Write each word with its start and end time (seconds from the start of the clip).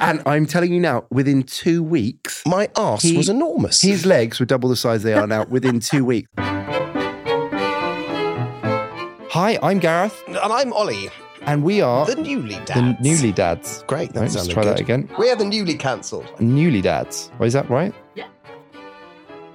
And 0.00 0.22
I'm 0.26 0.46
telling 0.46 0.72
you 0.72 0.80
now, 0.80 1.04
within 1.10 1.42
two 1.42 1.82
weeks, 1.82 2.42
My 2.46 2.68
arse 2.76 3.02
He- 3.02 3.16
was 3.16 3.28
enormous. 3.28 3.80
his 3.82 4.04
legs 4.06 4.38
were 4.40 4.46
double 4.46 4.68
the 4.68 4.76
size 4.76 5.02
they 5.02 5.14
are 5.14 5.26
now. 5.26 5.44
Within 5.48 5.80
two 5.80 6.04
weeks. 6.04 6.28
Hi, 9.34 9.58
I'm 9.62 9.78
Gareth, 9.78 10.22
and 10.26 10.36
I'm 10.36 10.72
Ollie, 10.74 11.08
and 11.46 11.64
we 11.64 11.80
are 11.80 12.04
the 12.04 12.16
newly 12.16 12.56
dads. 12.66 12.74
the 12.74 12.96
newly 13.00 13.32
dads. 13.32 13.82
Great, 13.86 14.12
that 14.12 14.20
Right, 14.20 14.22
let's 14.24 14.34
sounded 14.34 14.52
try 14.52 14.64
that 14.66 14.78
again. 14.78 15.08
We 15.18 15.30
are 15.30 15.36
the 15.36 15.46
newly 15.46 15.74
cancelled. 15.74 16.26
Newly 16.38 16.82
dads. 16.82 17.30
Oh, 17.40 17.44
is 17.44 17.54
that 17.54 17.68
right? 17.70 17.94
Yeah. 18.14 18.26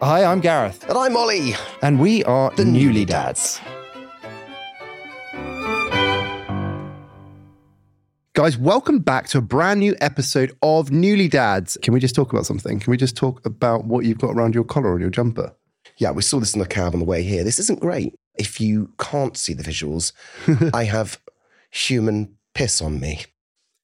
Hi, 0.01 0.23
I'm 0.23 0.39
Gareth, 0.41 0.83
And 0.89 0.97
I'm 0.97 1.15
Ollie. 1.15 1.53
and 1.83 1.99
we 1.99 2.23
are 2.23 2.49
The 2.55 2.65
newly 2.65 2.85
Newly 2.85 3.05
dads. 3.05 3.59
Guys, 8.37 8.55
welcome 8.55 8.99
back 8.99 9.27
to 9.27 9.39
a 9.39 9.41
brand 9.41 9.79
new 9.79 9.95
episode 9.99 10.55
of 10.61 10.91
Newly 10.91 11.27
Dads. 11.27 11.75
Can 11.81 11.91
we 11.91 11.99
just 11.99 12.13
talk 12.13 12.31
about 12.31 12.45
something? 12.45 12.79
Can 12.79 12.91
we 12.91 12.95
just 12.95 13.17
talk 13.17 13.43
about 13.47 13.85
what 13.85 14.05
you've 14.05 14.19
got 14.19 14.29
around 14.29 14.53
your 14.53 14.63
collar 14.63 14.93
on 14.93 15.01
your 15.01 15.09
jumper? 15.09 15.55
Yeah, 15.97 16.11
we 16.11 16.21
saw 16.21 16.39
this 16.39 16.53
in 16.53 16.59
the 16.59 16.67
cab 16.67 16.93
on 16.93 16.99
the 16.99 17.05
way 17.07 17.23
here. 17.23 17.43
This 17.43 17.57
isn't 17.57 17.79
great. 17.79 18.13
If 18.35 18.61
you 18.61 18.91
can't 18.99 19.35
see 19.35 19.55
the 19.55 19.63
visuals, 19.63 20.11
I 20.75 20.83
have 20.83 21.19
human 21.71 22.35
piss 22.53 22.79
on 22.79 22.99
me. 22.99 23.25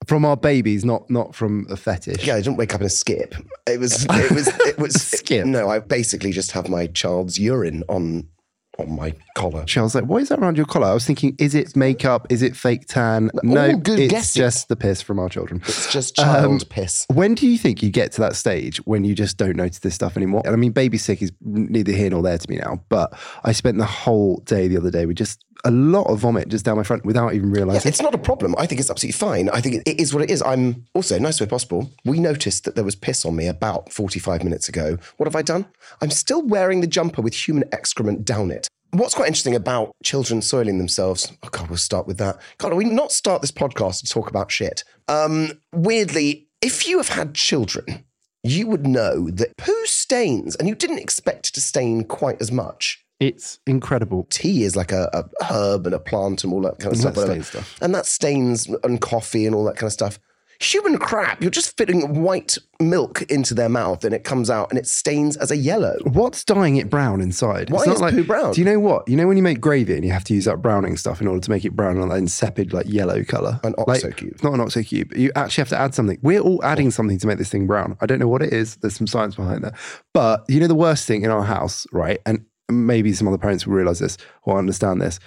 From 0.06 0.24
our 0.24 0.38
babies, 0.38 0.86
not 0.86 1.10
not 1.10 1.34
from 1.34 1.66
a 1.72 1.76
fetish. 1.76 2.24
Yeah, 2.24 2.36
I 2.36 2.42
didn't 2.42 2.58
wake 2.58 2.76
up 2.76 2.82
in 2.82 2.86
a 2.86 2.92
skip. 2.92 3.34
It 3.66 3.80
was, 3.80 4.06
it 4.08 4.32
was, 4.32 4.50
it 4.50 4.78
was. 4.78 4.94
Skip? 5.02 5.48
No, 5.48 5.68
I 5.68 5.80
basically 5.80 6.32
just 6.32 6.52
have 6.52 6.70
my 6.70 6.86
child's 6.86 7.40
urine 7.40 7.84
on, 7.90 8.28
on 8.80 8.96
my 8.96 9.14
collar. 9.36 9.66
I 9.76 9.82
was 9.82 9.94
like, 9.96 10.06
what 10.06 10.22
is 10.22 10.30
that 10.30 10.40
around 10.40 10.58
your 10.58 10.66
collar? 10.66 10.88
I 10.88 10.94
was 10.94 11.06
thinking, 11.06 11.36
is 11.38 11.54
it 11.54 11.76
makeup? 11.76 12.26
Is 12.30 12.42
it 12.42 12.56
fake 12.56 12.86
tan? 12.88 13.30
No, 13.44 13.68
all 13.72 13.78
good 13.78 14.00
it's 14.00 14.12
guesses. 14.12 14.34
just 14.34 14.68
the 14.68 14.76
piss 14.76 15.02
from 15.02 15.20
our 15.20 15.30
children. 15.30 15.62
It's 15.68 15.92
just 15.94 16.16
child 16.16 16.46
Um, 16.52 16.60
piss. 16.70 17.06
When 17.14 17.36
do 17.36 17.48
you 17.48 17.58
think 17.58 17.84
you 17.84 17.90
get 17.92 18.12
to 18.14 18.22
that 18.22 18.36
stage 18.36 18.78
when 18.86 19.04
you 19.04 19.14
just 19.16 19.38
don't 19.38 19.56
notice 19.56 19.80
this 19.80 19.94
stuff 19.96 20.18
anymore? 20.18 20.42
And 20.46 20.54
I 20.54 20.58
mean, 20.58 20.72
baby 20.72 20.98
sick 20.98 21.22
is 21.22 21.32
neither 21.42 21.92
here 21.92 22.10
nor 22.10 22.24
there 22.24 22.38
to 22.38 22.50
me 22.50 22.58
now, 22.58 22.84
but 22.90 23.14
I 23.44 23.52
spent 23.52 23.78
the 23.78 23.86
whole 23.86 24.38
day 24.46 24.68
the 24.68 24.78
other 24.78 24.92
day 24.92 25.06
with 25.06 25.18
just 25.18 25.44
a 25.66 25.72
lot 25.72 26.08
of 26.08 26.20
vomit 26.20 26.50
just 26.50 26.66
down 26.66 26.78
my 26.78 26.84
front 26.84 27.06
without 27.06 27.34
even 27.34 27.50
Yeah, 27.50 27.56
realizing. 27.62 27.88
it's 27.90 28.02
not 28.02 28.14
a 28.14 28.18
problem. 28.18 28.54
I 28.58 28.66
think 28.66 28.82
it's 28.82 28.90
absolutely 28.90 29.14
fine. 29.18 29.50
I 29.50 29.62
think 29.62 29.76
it, 29.76 29.84
it 29.86 30.00
is 30.00 30.14
what 30.14 30.24
it 30.24 30.30
is. 30.30 30.42
I'm 30.42 30.86
also, 30.94 31.18
nice 31.20 31.40
way 31.40 31.48
possible, 31.48 31.90
we 32.06 32.20
noticed 32.20 32.66
that 32.66 32.76
there 32.76 32.84
was 32.84 32.96
piss 32.96 33.26
on 33.26 33.36
me 33.36 33.48
about 33.48 33.92
45 33.92 34.44
minutes 34.44 34.68
ago. 34.70 34.98
What 35.18 35.28
have 35.28 35.36
I 35.36 35.42
done? 35.42 35.66
I'm 36.02 36.10
still 36.12 36.42
wearing 36.46 36.82
the 36.82 36.88
jumper 36.88 37.22
with 37.22 37.48
human 37.48 37.64
excrement 37.72 38.26
down 38.26 38.52
it. 38.52 38.68
What's 38.92 39.16
quite 39.16 39.28
interesting 39.28 39.56
about 39.56 39.92
children 40.04 40.42
soiling 40.42 40.78
themselves, 40.78 41.32
oh 41.42 41.50
God, 41.50 41.68
we'll 41.70 41.78
start 41.78 42.06
with 42.06 42.18
that. 42.20 42.38
God, 42.60 42.74
we 42.76 42.86
not 42.86 43.12
start 43.12 43.42
this 43.42 43.52
podcast 43.52 44.02
to 44.04 44.10
talk 44.12 44.30
about 44.30 44.52
shit. 44.52 44.84
Um, 45.08 45.54
weirdly, 45.72 46.48
if 46.62 46.88
you 46.88 46.98
have 46.98 47.10
had 47.10 47.34
children, 47.34 48.06
you 48.44 48.68
would 48.68 48.86
know 48.86 49.30
that 49.32 49.56
poo 49.58 49.86
stains, 49.86 50.56
and 50.56 50.68
you 50.68 50.76
didn't 50.76 51.00
expect 51.00 51.54
to 51.56 51.62
stain 51.62 52.04
quite 52.04 52.40
as 52.42 52.52
much 52.52 53.03
It's 53.28 53.60
incredible. 53.66 54.28
tea 54.30 54.64
is 54.64 54.76
like 54.76 54.92
a, 54.92 55.10
a 55.14 55.46
herb 55.54 55.86
and 55.86 55.96
a 55.96 56.00
plant 56.00 56.44
and 56.44 56.52
all 56.54 56.62
that 56.62 56.80
kind 56.80 56.94
of 56.96 57.04
And 57.06 57.14
stuff. 57.16 57.16
that 57.28 57.44
stuff. 57.46 57.78
And 57.82 57.94
that 57.96 58.06
stains 58.06 58.68
and 58.84 59.00
coffee 59.02 59.46
and 59.46 59.56
all 59.56 59.64
that 59.66 59.76
kind 59.76 59.88
of 59.88 59.94
stuff. 59.94 60.20
Human 60.60 60.98
crap, 60.98 61.42
you're 61.42 61.52
just 61.52 61.76
fitting 61.76 62.22
white 62.22 62.58
milk 62.80 63.22
into 63.24 63.54
their 63.54 63.68
mouth 63.68 64.06
and 64.06 64.14
it 64.14 64.24
comes 64.24 64.50
out 64.50 64.70
and 64.70 64.80
it 64.80 64.88
stains 64.88 65.36
as 65.36 65.52
a 65.52 65.58
yellow. 65.58 65.98
What's 66.06 66.46
dyeing 66.46 66.78
it 66.78 66.90
brown 66.90 67.20
inside? 67.22 67.70
Why 67.70 67.80
it's 67.80 67.88
not 67.88 67.96
is 67.96 68.02
like, 68.02 68.14
poo 68.14 68.24
brown? 68.24 68.54
Do 68.54 68.62
you 68.62 68.66
know 68.66 68.80
what? 68.80 69.10
You 69.10 69.18
know 69.18 69.28
when 69.28 69.36
you 69.36 69.44
make 69.44 69.60
gravy 69.60 69.96
and 69.96 70.06
you 70.06 70.12
have 70.12 70.24
to 70.26 70.34
use 70.34 70.46
that 70.46 70.62
browning 70.62 70.96
stuff 70.96 71.20
in 71.20 71.28
order 71.28 71.42
to 71.42 71.50
make 71.50 71.66
it 71.66 71.76
brown 71.76 72.00
on 72.00 72.08
that 72.10 72.18
insipid 72.18 72.72
like 72.72 72.86
yellow 72.88 73.24
color? 73.26 73.60
An 73.64 73.74
Like, 73.88 74.16
cube. 74.16 74.32
It's 74.34 74.44
not 74.44 74.54
an 74.54 74.62
oxo 74.62 74.84
cube. 74.84 75.12
You 75.18 75.32
actually 75.36 75.64
have 75.64 75.70
to 75.70 75.78
add 75.78 75.94
something. 75.96 76.18
We're 76.22 76.40
all 76.40 76.64
adding 76.64 76.92
something 76.92 77.18
to 77.20 77.28
make 77.28 77.40
this 77.40 77.50
thing 77.50 77.68
brown. 77.68 77.98
I 78.00 78.06
don't 78.06 78.20
know 78.20 78.30
what 78.30 78.42
it 78.42 78.54
is. 78.54 78.78
There's 78.78 78.96
some 78.96 79.08
science 79.08 79.36
behind 79.36 79.64
that. 79.66 79.74
But 80.14 80.46
you 80.48 80.62
know 80.62 80.68
the 80.68 80.76
worst 80.76 81.08
thing 81.08 81.24
in 81.24 81.32
our 81.32 81.44
house, 81.44 81.86
right? 81.92 82.20
And 82.26 82.46
maybe 82.70 83.14
some 83.14 83.28
other 83.28 83.38
parents 83.38 83.66
will 83.66 83.76
realize 83.76 84.00
this 84.00 84.18
or 84.44 84.58
understand 84.58 85.02
this. 85.02 85.20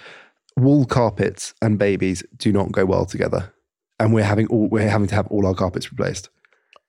Wool 0.55 0.85
carpets 0.85 1.53
and 1.61 1.77
babies 1.77 2.23
do 2.37 2.51
not 2.51 2.71
go 2.71 2.85
well 2.85 3.05
together. 3.05 3.53
And 3.99 4.13
we're 4.13 4.23
having 4.23 4.47
all 4.47 4.67
we're 4.69 4.89
having 4.89 5.07
to 5.07 5.15
have 5.15 5.27
all 5.27 5.45
our 5.45 5.55
carpets 5.55 5.91
replaced. 5.91 6.29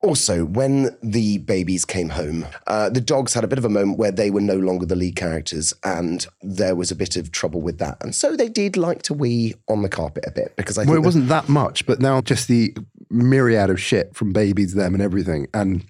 Also, 0.01 0.45
when 0.45 0.97
the 1.03 1.39
babies 1.39 1.85
came 1.85 2.11
home, 2.11 2.47
uh, 2.69 2.89
the 2.89 3.01
dogs 3.01 3.35
had 3.35 3.43
a 3.43 3.49
bit 3.49 3.59
of 3.59 3.65
a 3.65 3.69
moment 3.69 3.99
where 3.99 4.13
they 4.13 4.31
were 4.31 4.41
no 4.41 4.55
longer 4.55 4.87
the 4.87 4.95
lead 4.95 5.17
characters, 5.17 5.75
and 5.83 6.25
there 6.41 6.77
was 6.77 6.93
a 6.93 6.95
bit 6.95 7.17
of 7.17 7.33
trouble 7.33 7.61
with 7.61 7.79
that. 7.79 7.99
And 8.01 8.15
so 8.15 8.37
they 8.37 8.49
did 8.49 8.77
like 8.77 9.03
to 9.03 9.15
wee 9.15 9.55
on 9.69 9.83
the 9.83 9.89
carpet 9.89 10.25
a 10.25 10.31
bit 10.31 10.55
because 10.57 10.79
I 10.79 10.83
think 10.83 10.91
Well, 10.91 11.03
it 11.03 11.05
wasn't 11.05 11.29
that 11.29 11.49
much, 11.49 11.85
but 11.85 11.99
now 11.99 12.21
just 12.21 12.47
the 12.47 12.77
myriad 13.11 13.71
of 13.71 13.81
shit 13.81 14.15
from 14.15 14.33
babies, 14.33 14.75
them, 14.75 14.95
and 14.95 15.03
everything, 15.03 15.49
and 15.53 15.85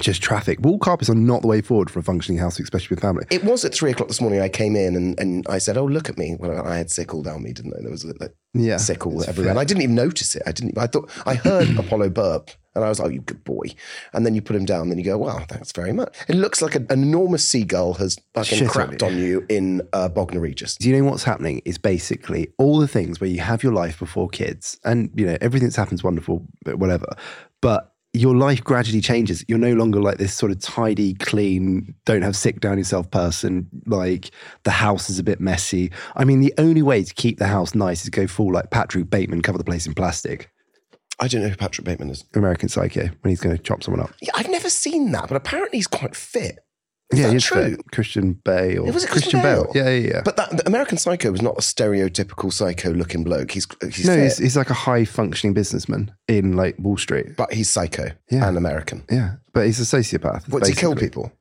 just 0.00 0.22
traffic. 0.22 0.60
Wall 0.60 0.78
carpets 0.78 1.08
are 1.08 1.14
not 1.14 1.42
the 1.42 1.48
way 1.48 1.60
forward 1.60 1.90
for 1.90 2.00
a 2.00 2.02
functioning 2.02 2.38
house, 2.38 2.58
especially 2.58 2.94
with 2.94 3.00
family. 3.00 3.24
It 3.30 3.44
was 3.44 3.64
at 3.64 3.74
three 3.74 3.92
o'clock 3.92 4.08
this 4.08 4.20
morning. 4.20 4.40
I 4.40 4.48
came 4.48 4.74
in 4.74 4.96
and, 4.96 5.18
and 5.20 5.46
I 5.48 5.58
said, 5.58 5.76
"Oh, 5.76 5.84
look 5.86 6.08
at 6.08 6.18
me!" 6.18 6.36
Well, 6.38 6.66
I 6.66 6.76
had 6.76 6.90
sick 6.90 7.14
all 7.14 7.22
down 7.22 7.42
me, 7.42 7.52
didn't 7.52 7.74
I? 7.74 7.82
There 7.82 7.90
was 7.90 8.04
a, 8.04 8.08
like, 8.18 8.34
Yeah, 8.54 8.78
sick 8.78 9.06
all 9.06 9.20
it's 9.20 9.28
everywhere, 9.28 9.52
and. 9.52 9.60
I 9.60 9.64
didn't 9.64 9.82
even 9.82 9.94
notice 9.94 10.34
it. 10.34 10.42
I 10.46 10.52
didn't. 10.52 10.76
I 10.76 10.86
thought 10.86 11.10
I 11.26 11.34
heard 11.34 11.68
Apollo 11.78 12.10
burp, 12.10 12.50
and 12.74 12.84
I 12.84 12.88
was 12.88 12.98
like, 12.98 13.06
"Oh, 13.06 13.10
you 13.12 13.20
good 13.20 13.44
boy." 13.44 13.66
And 14.12 14.26
then 14.26 14.34
you 14.34 14.42
put 14.42 14.56
him 14.56 14.64
down, 14.64 14.88
then 14.88 14.98
you 14.98 15.04
go, 15.04 15.16
"Wow, 15.16 15.44
thanks 15.48 15.70
very 15.70 15.92
much." 15.92 16.16
It 16.28 16.34
looks 16.34 16.60
like 16.60 16.74
an 16.74 16.86
enormous 16.90 17.46
seagull 17.46 17.94
has 17.94 18.18
fucking 18.34 18.58
Shit 18.58 18.68
crapped 18.68 19.02
on 19.06 19.16
you 19.16 19.46
in 19.48 19.80
uh, 19.92 20.08
Bognor 20.08 20.40
Regis. 20.40 20.76
Do 20.76 20.90
you 20.90 20.96
know 20.96 21.08
what's 21.08 21.24
happening? 21.24 21.62
Is 21.64 21.78
basically 21.78 22.52
all 22.58 22.78
the 22.80 22.88
things 22.88 23.20
where 23.20 23.30
you 23.30 23.40
have 23.40 23.62
your 23.62 23.72
life 23.72 24.00
before 24.00 24.28
kids, 24.28 24.76
and 24.84 25.10
you 25.14 25.24
know 25.24 25.38
everything 25.40 25.68
that's 25.68 25.76
happen's 25.76 26.02
wonderful, 26.02 26.46
but 26.64 26.78
whatever. 26.80 27.06
But 27.60 27.93
your 28.14 28.36
life 28.36 28.62
gradually 28.62 29.00
changes. 29.00 29.44
You're 29.48 29.58
no 29.58 29.74
longer 29.74 30.00
like 30.00 30.18
this 30.18 30.32
sort 30.32 30.52
of 30.52 30.60
tidy, 30.60 31.14
clean, 31.14 31.94
don't 32.04 32.22
have 32.22 32.36
sick 32.36 32.60
down 32.60 32.78
yourself 32.78 33.10
person. 33.10 33.68
Like 33.86 34.30
the 34.62 34.70
house 34.70 35.10
is 35.10 35.18
a 35.18 35.24
bit 35.24 35.40
messy. 35.40 35.90
I 36.14 36.24
mean, 36.24 36.40
the 36.40 36.54
only 36.56 36.80
way 36.80 37.02
to 37.02 37.12
keep 37.12 37.38
the 37.38 37.48
house 37.48 37.74
nice 37.74 38.04
is 38.04 38.10
go 38.10 38.28
full 38.28 38.52
like 38.52 38.70
Patrick 38.70 39.10
Bateman, 39.10 39.42
cover 39.42 39.58
the 39.58 39.64
place 39.64 39.86
in 39.86 39.94
plastic. 39.94 40.48
I 41.20 41.28
don't 41.28 41.42
know 41.42 41.48
who 41.48 41.56
Patrick 41.56 41.84
Bateman 41.84 42.10
is. 42.10 42.24
American 42.34 42.68
Psycho 42.68 43.02
when 43.02 43.30
he's 43.30 43.40
going 43.40 43.56
to 43.56 43.62
chop 43.62 43.82
someone 43.82 44.02
up. 44.02 44.12
Yeah, 44.22 44.32
I've 44.34 44.48
never 44.48 44.70
seen 44.70 45.12
that, 45.12 45.28
but 45.28 45.36
apparently 45.36 45.78
he's 45.78 45.86
quite 45.86 46.16
fit. 46.16 46.63
Is 47.14 47.20
yeah, 47.20 47.26
that 47.28 47.32
he's 47.32 47.44
true? 47.44 47.76
Christian 47.92 48.32
Bale. 48.44 48.86
It 48.86 48.92
was 48.94 49.04
it 49.04 49.10
Christian 49.10 49.40
Bale? 49.42 49.70
Yeah, 49.74 49.88
yeah, 49.90 50.08
yeah. 50.08 50.22
But 50.24 50.36
that 50.36 50.50
the 50.50 50.66
American 50.66 50.98
Psycho 50.98 51.30
was 51.30 51.42
not 51.42 51.54
a 51.56 51.60
stereotypical 51.60 52.52
psycho-looking 52.52 53.24
bloke. 53.24 53.50
He's 53.52 53.66
he's 53.82 54.06
no, 54.06 54.16
he's, 54.16 54.38
he's 54.38 54.56
like 54.56 54.70
a 54.70 54.74
high 54.74 55.04
functioning 55.04 55.54
businessman 55.54 56.12
in 56.28 56.54
like 56.56 56.76
Wall 56.78 56.96
Street. 56.96 57.36
but 57.36 57.52
he's 57.52 57.70
psycho 57.70 58.10
Yeah. 58.30 58.46
and 58.48 58.56
American. 58.56 59.04
Yeah, 59.10 59.36
but 59.52 59.66
he's 59.66 59.80
a 59.80 59.96
sociopath. 59.96 60.48
What 60.48 60.60
does 60.60 60.68
he 60.68 60.74
kill 60.74 60.94
people? 60.96 61.32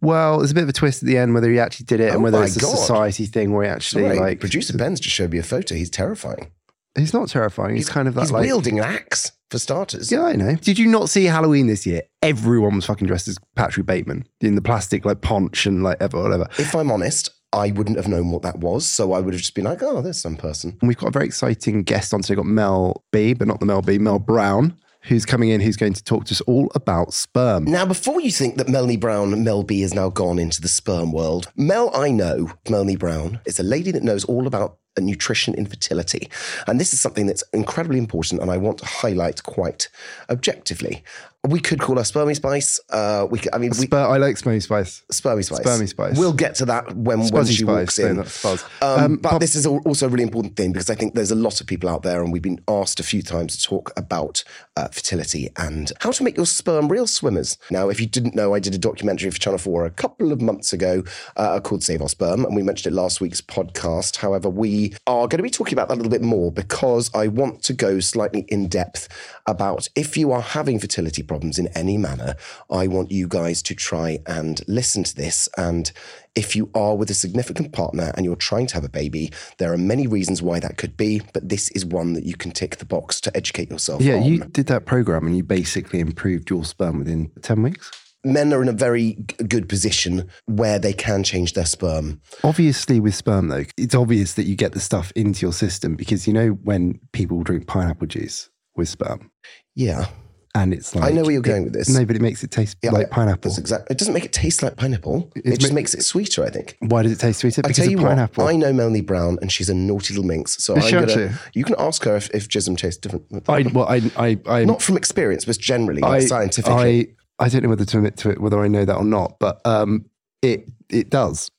Well, 0.00 0.38
there's 0.38 0.50
a 0.50 0.54
bit 0.54 0.62
of 0.62 0.68
a 0.70 0.72
twist 0.72 1.02
at 1.02 1.06
the 1.06 1.18
end 1.18 1.34
whether 1.34 1.50
he 1.50 1.60
actually 1.60 1.84
did 1.84 2.00
it 2.00 2.10
Oh 2.10 2.14
and 2.14 2.22
whether 2.22 2.42
it's 2.42 2.56
a 2.56 2.60
God. 2.60 2.76
society 2.76 3.26
thing 3.26 3.52
where 3.52 3.64
he 3.64 3.70
actually 3.70 4.04
Sorry, 4.04 4.18
like. 4.18 4.40
producer 4.40 4.76
Ben's 4.76 4.98
just 4.98 5.14
showed 5.14 5.30
me 5.30 5.38
a 5.38 5.42
photo. 5.42 5.74
He's 5.74 5.90
terrifying. 5.90 6.50
He's 6.96 7.12
not 7.12 7.28
terrifying. 7.28 7.76
He's, 7.76 7.88
kind 7.88 8.08
of 8.08 8.14
that 8.14 8.22
he's 8.22 8.32
like. 8.32 8.42
wielding 8.42 8.78
an 8.78 8.84
axe 8.86 9.30
for 9.50 9.58
starters. 9.58 10.10
Yeah, 10.12 10.24
I 10.24 10.34
know. 10.34 10.56
Did 10.56 10.78
you 10.78 10.86
not 10.86 11.08
see 11.08 11.24
Halloween 11.24 11.66
this 11.66 11.86
year? 11.86 12.02
Everyone 12.22 12.76
was 12.76 12.86
fucking 12.86 13.06
dressed 13.06 13.28
as 13.28 13.38
Patrick 13.56 13.86
Bateman 13.86 14.26
in 14.40 14.54
the 14.54 14.62
plastic 14.62 15.04
like 15.04 15.20
ponch 15.20 15.66
and 15.66 15.82
like 15.82 15.98
ever 16.00 16.22
whatever. 16.22 16.46
If 16.58 16.74
I'm 16.74 16.90
honest, 16.90 17.30
I 17.52 17.70
wouldn't 17.70 17.96
have 17.96 18.08
known 18.08 18.30
what 18.30 18.42
that 18.42 18.58
was. 18.58 18.86
So 18.86 19.12
I 19.12 19.20
would 19.20 19.32
have 19.34 19.40
just 19.40 19.54
been 19.54 19.64
like, 19.64 19.82
oh, 19.82 20.02
there's 20.02 20.20
some 20.20 20.36
person. 20.36 20.76
And 20.80 20.88
we've 20.88 20.98
got 20.98 21.08
a 21.08 21.12
very 21.12 21.26
exciting 21.26 21.82
guest 21.82 22.12
on 22.12 22.22
today. 22.22 22.32
We've 22.32 22.44
got 22.44 22.50
Mel 22.50 23.04
B, 23.10 23.32
but 23.32 23.48
not 23.48 23.60
the 23.60 23.66
Mel 23.66 23.82
B, 23.82 23.98
Mel 23.98 24.18
Brown, 24.18 24.76
who's 25.02 25.24
coming 25.24 25.50
in, 25.50 25.60
who's 25.60 25.76
going 25.76 25.92
to 25.94 26.04
talk 26.04 26.24
to 26.26 26.34
us 26.34 26.40
all 26.42 26.70
about 26.74 27.12
sperm. 27.12 27.64
Now, 27.64 27.86
before 27.86 28.20
you 28.20 28.30
think 28.30 28.56
that 28.56 28.68
Melanie 28.68 28.96
Brown, 28.96 29.44
Mel 29.44 29.62
B, 29.62 29.80
has 29.82 29.94
now 29.94 30.08
gone 30.08 30.38
into 30.38 30.60
the 30.60 30.68
sperm 30.68 31.12
world, 31.12 31.50
Mel, 31.56 31.90
I 31.94 32.10
know, 32.10 32.52
Melanie 32.68 32.96
Brown, 32.96 33.40
is 33.46 33.58
a 33.58 33.62
lady 33.62 33.90
that 33.92 34.02
knows 34.02 34.24
all 34.24 34.46
about 34.46 34.78
uh, 34.96 35.00
nutrition 35.00 35.54
infertility. 35.54 36.28
And 36.66 36.80
this 36.80 36.92
is 36.92 37.00
something 37.00 37.26
that's 37.26 37.44
incredibly 37.52 37.98
important 37.98 38.40
and 38.42 38.50
I 38.50 38.56
want 38.56 38.78
to 38.78 38.86
highlight 38.86 39.42
quite 39.42 39.88
objectively. 40.28 41.04
We 41.48 41.60
could 41.60 41.80
call 41.80 41.96
her 41.96 42.02
Spermy 42.02 42.36
Spice. 42.36 42.80
Uh, 42.90 43.26
we 43.30 43.38
could, 43.38 43.54
I 43.54 43.58
mean, 43.58 43.70
we, 43.70 43.86
Spur- 43.86 43.96
I 44.06 44.18
like 44.18 44.36
Spermy 44.36 44.62
Spice. 44.62 45.02
Spermy 45.12 45.44
Spice. 45.44 45.60
Spermy 45.60 45.88
Spice. 45.88 46.18
We'll 46.18 46.32
get 46.32 46.54
to 46.56 46.64
that 46.66 46.94
when, 46.96 47.20
when 47.28 47.46
she 47.46 47.64
walks 47.64 47.94
Spice. 47.96 47.98
No, 48.16 48.22
in. 48.22 48.58
Um, 48.82 49.04
Um, 49.04 49.16
but 49.16 49.30
pop- 49.30 49.40
this 49.40 49.54
is 49.54 49.66
also 49.66 50.06
a 50.06 50.08
really 50.08 50.24
important 50.24 50.56
thing 50.56 50.72
because 50.72 50.90
I 50.90 50.94
think 50.94 51.14
there's 51.14 51.30
a 51.30 51.34
lot 51.36 51.60
of 51.60 51.66
people 51.66 51.88
out 51.88 52.02
there, 52.02 52.22
and 52.22 52.32
we've 52.32 52.42
been 52.42 52.60
asked 52.68 53.00
a 53.00 53.02
few 53.02 53.22
times 53.22 53.56
to 53.56 53.62
talk 53.62 53.92
about 53.96 54.44
uh, 54.76 54.88
fertility 54.88 55.48
and 55.56 55.92
how 56.00 56.10
to 56.10 56.22
make 56.22 56.36
your 56.36 56.46
sperm 56.46 56.88
real 56.88 57.06
swimmers. 57.06 57.56
Now, 57.70 57.88
if 57.88 58.00
you 58.00 58.06
didn't 58.06 58.34
know, 58.34 58.54
I 58.54 58.58
did 58.60 58.74
a 58.74 58.78
documentary 58.78 59.30
for 59.30 59.38
Channel 59.38 59.58
4 59.58 59.86
a 59.86 59.90
couple 59.90 60.32
of 60.32 60.40
months 60.42 60.72
ago 60.72 61.02
uh, 61.36 61.60
called 61.60 61.82
Save 61.82 62.02
Our 62.02 62.08
Sperm, 62.08 62.44
and 62.44 62.54
we 62.54 62.62
mentioned 62.62 62.92
it 62.92 62.96
last 62.96 63.20
week's 63.20 63.40
podcast. 63.40 64.16
However, 64.16 64.48
we 64.48 64.94
are 65.06 65.26
going 65.28 65.38
to 65.38 65.42
be 65.42 65.50
talking 65.50 65.72
about 65.74 65.88
that 65.88 65.94
a 65.94 66.00
little 66.00 66.10
bit 66.10 66.22
more 66.22 66.52
because 66.52 67.10
I 67.14 67.28
want 67.28 67.62
to 67.64 67.72
go 67.72 68.00
slightly 68.00 68.40
in 68.48 68.68
depth 68.68 69.08
about 69.48 69.88
if 69.96 70.16
you 70.16 70.30
are 70.30 70.40
having 70.42 70.78
fertility 70.78 71.22
problems 71.22 71.58
in 71.58 71.66
any 71.68 71.96
manner, 71.98 72.34
I 72.70 72.86
want 72.86 73.10
you 73.10 73.26
guys 73.26 73.62
to 73.62 73.74
try 73.74 74.18
and 74.26 74.60
listen 74.68 75.02
to 75.04 75.14
this. 75.16 75.48
And 75.56 75.90
if 76.36 76.54
you 76.54 76.70
are 76.74 76.94
with 76.96 77.10
a 77.10 77.14
significant 77.14 77.72
partner 77.72 78.12
and 78.14 78.24
you're 78.24 78.36
trying 78.36 78.66
to 78.68 78.74
have 78.74 78.84
a 78.84 78.88
baby, 78.88 79.32
there 79.58 79.72
are 79.72 79.78
many 79.78 80.06
reasons 80.06 80.42
why 80.42 80.60
that 80.60 80.76
could 80.76 80.96
be, 80.96 81.22
but 81.32 81.48
this 81.48 81.70
is 81.70 81.84
one 81.84 82.12
that 82.12 82.24
you 82.24 82.36
can 82.36 82.50
tick 82.52 82.76
the 82.76 82.84
box 82.84 83.20
to 83.22 83.36
educate 83.36 83.70
yourself 83.70 84.02
Yeah, 84.02 84.16
on. 84.16 84.22
you 84.24 84.38
did 84.40 84.66
that 84.66 84.84
program 84.86 85.26
and 85.26 85.36
you 85.36 85.42
basically 85.42 86.00
improved 86.00 86.50
your 86.50 86.64
sperm 86.64 86.98
within 86.98 87.30
10 87.42 87.62
weeks. 87.62 87.90
Men 88.24 88.52
are 88.52 88.60
in 88.60 88.68
a 88.68 88.72
very 88.72 89.12
good 89.48 89.68
position 89.68 90.28
where 90.46 90.78
they 90.80 90.92
can 90.92 91.22
change 91.22 91.52
their 91.54 91.64
sperm. 91.64 92.20
Obviously, 92.42 92.98
with 92.98 93.14
sperm, 93.14 93.46
though, 93.48 93.64
it's 93.76 93.94
obvious 93.94 94.34
that 94.34 94.42
you 94.44 94.56
get 94.56 94.72
the 94.72 94.80
stuff 94.80 95.12
into 95.14 95.42
your 95.46 95.52
system 95.52 95.94
because 95.94 96.26
you 96.26 96.32
know 96.32 96.48
when 96.64 96.98
people 97.12 97.42
drink 97.44 97.66
pineapple 97.68 98.08
juice 98.08 98.50
with 98.78 98.88
sperm 98.88 99.30
Yeah. 99.74 100.06
and 100.54 100.72
it's 100.72 100.94
like. 100.94 101.04
I 101.04 101.14
know 101.14 101.22
where 101.22 101.32
you're 101.32 101.40
it- 101.40 101.44
going 101.44 101.64
with 101.64 101.72
this. 101.74 101.88
No, 101.90 102.04
but 102.06 102.16
it 102.16 102.22
makes 102.22 102.42
it 102.42 102.50
taste 102.50 102.76
Yeah, 102.82 102.90
like 102.92 103.08
I- 103.08 103.10
pineapple. 103.10 103.50
That's 103.50 103.58
exactly. 103.58 103.88
It 103.94 103.98
doesn't 103.98 104.14
make 104.14 104.24
it 104.24 104.32
taste 104.32 104.62
like 104.62 104.76
pineapple. 104.76 105.30
It, 105.36 105.42
It's 105.44 105.58
just 105.58 105.72
ma- 105.72 105.76
makes 105.76 105.92
it 105.94 106.02
sweeter, 106.02 106.44
I 106.44 106.50
think. 106.50 106.76
Why 106.80 107.02
does 107.02 107.12
it 107.12 107.20
taste 107.20 107.40
sweeter? 107.40 107.60
I 107.64 107.68
Because 107.68 107.76
tell 107.76 107.86
of 107.86 107.90
you 107.92 107.98
pineapple. 107.98 108.44
what, 108.44 108.54
I 108.54 108.56
know 108.56 108.72
Melanie 108.72 109.02
Brown, 109.02 109.38
and 109.42 109.52
she's 109.52 109.68
a 109.68 109.74
naughty 109.74 110.14
little 110.14 110.26
minx. 110.26 110.62
So 110.64 110.74
I'm 110.74 110.80
she 110.82 110.92
gonna. 110.92 111.38
You 111.54 111.64
can 111.64 111.74
ask 111.78 112.02
her 112.04 112.16
if, 112.16 112.30
if 112.30 112.48
jism 112.48 112.78
tastes 112.78 112.98
different. 112.98 113.26
I, 113.48 113.62
well, 113.74 113.86
I, 113.88 114.10
I, 114.16 114.38
I, 114.46 114.64
Not 114.64 114.80
from 114.80 114.96
experience, 114.96 115.44
but 115.44 115.58
generally, 115.58 116.00
like 116.00 116.22
I, 116.22 116.26
scientifically. 116.26 117.08
I, 117.38 117.44
I 117.44 117.48
don't 117.48 117.62
know 117.62 117.68
whether 117.68 117.84
to 117.84 117.96
admit 117.98 118.16
to 118.18 118.30
it, 118.30 118.40
whether 118.40 118.58
I 118.60 118.68
know 118.68 118.84
that 118.84 118.96
or 118.96 119.04
not, 119.04 119.38
but 119.38 119.60
um, 119.66 120.06
it 120.42 120.68
it 120.88 121.10
does 121.10 121.50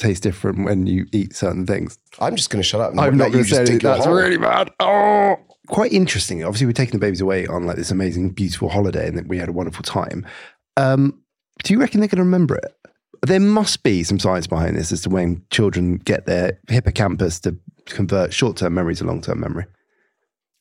taste 0.00 0.24
different 0.24 0.64
when 0.64 0.86
you 0.88 1.06
eat 1.12 1.36
certain 1.36 1.64
things. 1.64 1.98
I, 2.18 2.26
am 2.26 2.34
just 2.36 2.50
going 2.50 2.60
to 2.60 2.66
shut 2.68 2.80
up. 2.80 2.90
And 2.90 3.00
I'm 3.00 3.16
not 3.16 3.30
going 3.30 3.44
to 3.44 3.50
say 3.50 3.62
it. 3.62 3.80
That's 3.82 4.06
really 4.08 4.36
bad. 4.38 4.70
Oh, 4.80 5.36
quite 5.68 5.92
interesting. 5.92 6.44
Obviously, 6.44 6.66
we're 6.66 6.72
taking 6.72 6.92
the 6.98 7.04
babies 7.04 7.20
away 7.20 7.46
on 7.46 7.66
like 7.66 7.76
this 7.76 7.90
amazing, 7.90 8.30
beautiful 8.30 8.68
holiday, 8.68 9.08
and 9.08 9.16
that 9.18 9.26
we 9.28 9.38
had 9.38 9.48
a 9.48 9.52
wonderful 9.52 9.82
time. 9.82 10.26
Um, 10.76 11.20
do 11.62 11.72
you 11.72 11.80
reckon 11.80 12.00
they're 12.00 12.08
going 12.08 12.18
to 12.18 12.24
remember 12.24 12.56
it? 12.56 12.74
There 13.26 13.40
must 13.40 13.82
be 13.82 14.02
some 14.02 14.18
science 14.18 14.46
behind 14.46 14.76
this 14.76 14.92
as 14.92 15.00
to 15.02 15.08
when 15.10 15.42
children 15.50 15.96
get 15.96 16.26
their 16.26 16.58
hippocampus 16.68 17.40
to 17.40 17.56
convert 17.86 18.34
short-term 18.34 18.74
memory 18.74 18.94
to 18.96 19.04
long-term 19.04 19.40
memory. 19.40 19.64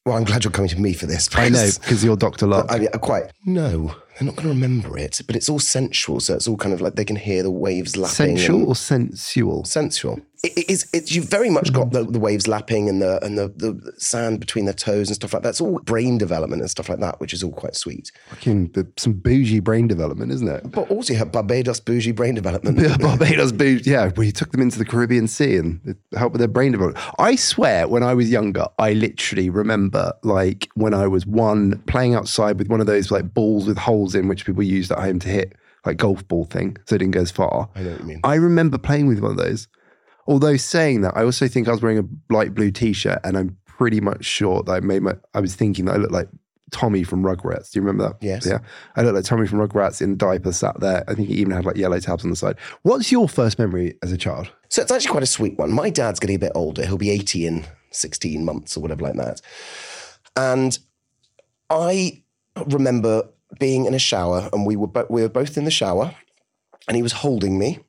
Well, 0.05 0.17
I'm 0.17 0.23
glad 0.25 0.43
you're 0.43 0.51
coming 0.51 0.69
to 0.69 0.79
me 0.79 0.93
for 0.93 1.05
this. 1.05 1.29
I 1.33 1.49
know 1.49 1.69
because- 1.79 2.03
you're 2.03 2.17
Doctor 2.17 2.45
Locke. 2.45 2.67
I 2.69 2.79
mean, 2.79 2.89
quite. 3.01 3.31
No, 3.45 3.95
they're 4.17 4.25
not 4.25 4.35
going 4.35 4.47
to 4.47 4.53
remember 4.53 4.97
it, 4.97 5.21
but 5.25 5.35
it's 5.35 5.49
all 5.49 5.59
sensual. 5.59 6.19
So 6.19 6.35
it's 6.35 6.47
all 6.47 6.57
kind 6.57 6.73
of 6.73 6.81
like 6.81 6.95
they 6.95 7.05
can 7.05 7.15
hear 7.15 7.43
the 7.43 7.51
waves 7.51 7.97
lapping. 7.97 8.37
Sensual 8.37 8.67
or 8.67 8.75
sensual? 8.75 9.63
sensual. 9.65 10.19
It, 10.43 10.57
it 10.57 10.69
is. 10.69 10.87
It's 10.93 11.15
you've 11.15 11.29
very 11.29 11.49
much 11.49 11.71
got 11.71 11.91
the, 11.91 12.03
the 12.03 12.19
waves 12.19 12.49
lapping 12.49 12.89
and 12.89 13.01
the 13.01 13.23
and 13.23 13.37
the, 13.37 13.47
the 13.47 13.93
sand 13.97 14.41
between 14.41 14.65
their 14.65 14.73
toes 14.73 15.07
and 15.07 15.15
stuff 15.15 15.33
like 15.33 15.41
that. 15.43 15.49
It's 15.49 15.61
all 15.61 15.79
brain 15.79 16.17
development 16.17 16.61
and 16.61 16.69
stuff 16.69 16.89
like 16.89 16.99
that, 16.99 17.19
which 17.21 17.33
is 17.33 17.43
all 17.43 17.53
quite 17.53 17.75
sweet. 17.75 18.11
Fucking 18.29 18.73
some 18.97 19.13
bougie 19.13 19.61
brain 19.61 19.87
development, 19.87 20.33
isn't 20.33 20.47
it? 20.47 20.69
But 20.69 20.91
also, 20.91 21.13
you 21.13 21.19
have 21.19 21.31
Barbados 21.31 21.79
bougie 21.79 22.11
brain 22.11 22.35
development. 22.35 22.77
Yeah, 22.77 22.97
Barbados 22.99 23.53
bougie. 23.53 23.89
Yeah, 23.89 24.11
we 24.17 24.33
took 24.33 24.51
them 24.51 24.61
into 24.61 24.77
the 24.77 24.85
Caribbean 24.85 25.27
Sea 25.27 25.55
and 25.55 25.79
it 25.85 25.97
helped 26.17 26.33
with 26.33 26.39
their 26.39 26.49
brain 26.49 26.73
development. 26.73 27.03
I 27.19 27.37
swear, 27.37 27.87
when 27.87 28.03
I 28.03 28.13
was 28.13 28.29
younger, 28.29 28.67
I 28.77 28.93
literally 28.93 29.49
remember 29.49 30.11
like 30.23 30.67
when 30.75 30.93
I 30.93 31.07
was 31.07 31.25
one 31.25 31.81
playing 31.87 32.15
outside 32.15 32.59
with 32.59 32.67
one 32.67 32.81
of 32.81 32.85
those 32.85 33.11
like 33.11 33.33
balls 33.33 33.65
with 33.65 33.77
holes 33.77 34.02
in 34.15 34.27
which 34.27 34.45
people 34.45 34.63
used 34.63 34.91
at 34.91 34.99
home 34.99 35.19
to 35.19 35.29
hit 35.29 35.53
like 35.85 35.97
golf 35.97 36.27
ball 36.27 36.45
thing, 36.45 36.77
so 36.85 36.95
it 36.95 36.99
didn't 36.99 37.11
go 37.11 37.21
as 37.21 37.31
far. 37.31 37.69
I 37.75 37.81
know 37.81 37.91
what 37.91 37.99
you 37.99 38.05
mean. 38.05 38.19
I 38.23 38.35
remember 38.35 38.77
playing 38.77 39.07
with 39.07 39.19
one 39.19 39.31
of 39.31 39.37
those. 39.37 39.67
Although 40.27 40.55
saying 40.55 41.01
that, 41.01 41.17
I 41.17 41.23
also 41.23 41.47
think 41.47 41.67
I 41.67 41.71
was 41.71 41.81
wearing 41.81 41.99
a 41.99 42.33
light 42.33 42.53
blue 42.53 42.71
t-shirt, 42.71 43.19
and 43.23 43.37
I'm 43.37 43.57
pretty 43.65 43.99
much 43.99 44.23
sure 44.23 44.63
that 44.63 44.71
I 44.71 44.79
made 44.79 45.01
my. 45.01 45.15
I 45.33 45.41
was 45.41 45.55
thinking 45.55 45.85
that 45.85 45.95
I 45.95 45.97
looked 45.97 46.13
like 46.13 46.29
Tommy 46.71 47.03
from 47.03 47.23
Rugrats. 47.23 47.71
Do 47.71 47.79
you 47.79 47.85
remember 47.85 48.09
that? 48.09 48.25
Yes. 48.25 48.45
Yeah, 48.45 48.59
I 48.95 49.01
looked 49.01 49.15
like 49.15 49.25
Tommy 49.25 49.47
from 49.47 49.59
Rugrats 49.59 50.01
in 50.01 50.13
a 50.13 50.15
diaper, 50.15 50.53
sat 50.53 50.79
there. 50.79 51.03
I 51.07 51.13
think 51.13 51.27
he 51.27 51.35
even 51.35 51.51
had 51.51 51.65
like 51.65 51.75
yellow 51.75 51.99
tabs 51.99 52.23
on 52.23 52.29
the 52.29 52.37
side. 52.37 52.55
What's 52.83 53.11
your 53.11 53.27
first 53.27 53.59
memory 53.59 53.97
as 54.01 54.11
a 54.13 54.17
child? 54.17 54.49
So 54.69 54.81
it's 54.81 54.91
actually 54.91 55.11
quite 55.11 55.23
a 55.23 55.27
sweet 55.27 55.57
one. 55.57 55.71
My 55.71 55.89
dad's 55.89 56.19
getting 56.19 56.37
a 56.37 56.39
bit 56.39 56.53
older. 56.55 56.85
He'll 56.85 56.97
be 56.97 57.09
80 57.09 57.45
in 57.45 57.65
16 57.91 58.43
months 58.43 58.77
or 58.77 58.79
whatever 58.79 59.03
like 59.03 59.15
that. 59.15 59.41
And 60.35 60.79
I 61.69 62.23
remember 62.65 63.29
being 63.59 63.85
in 63.85 63.93
a 63.93 63.99
shower 63.99 64.49
and 64.53 64.65
we 64.65 64.75
were, 64.75 64.87
bo- 64.87 65.07
we 65.09 65.21
were 65.21 65.29
both 65.29 65.57
in 65.57 65.65
the 65.65 65.71
shower 65.71 66.13
and 66.87 66.95
he 66.97 67.03
was 67.03 67.11
holding 67.13 67.57
me 67.59 67.79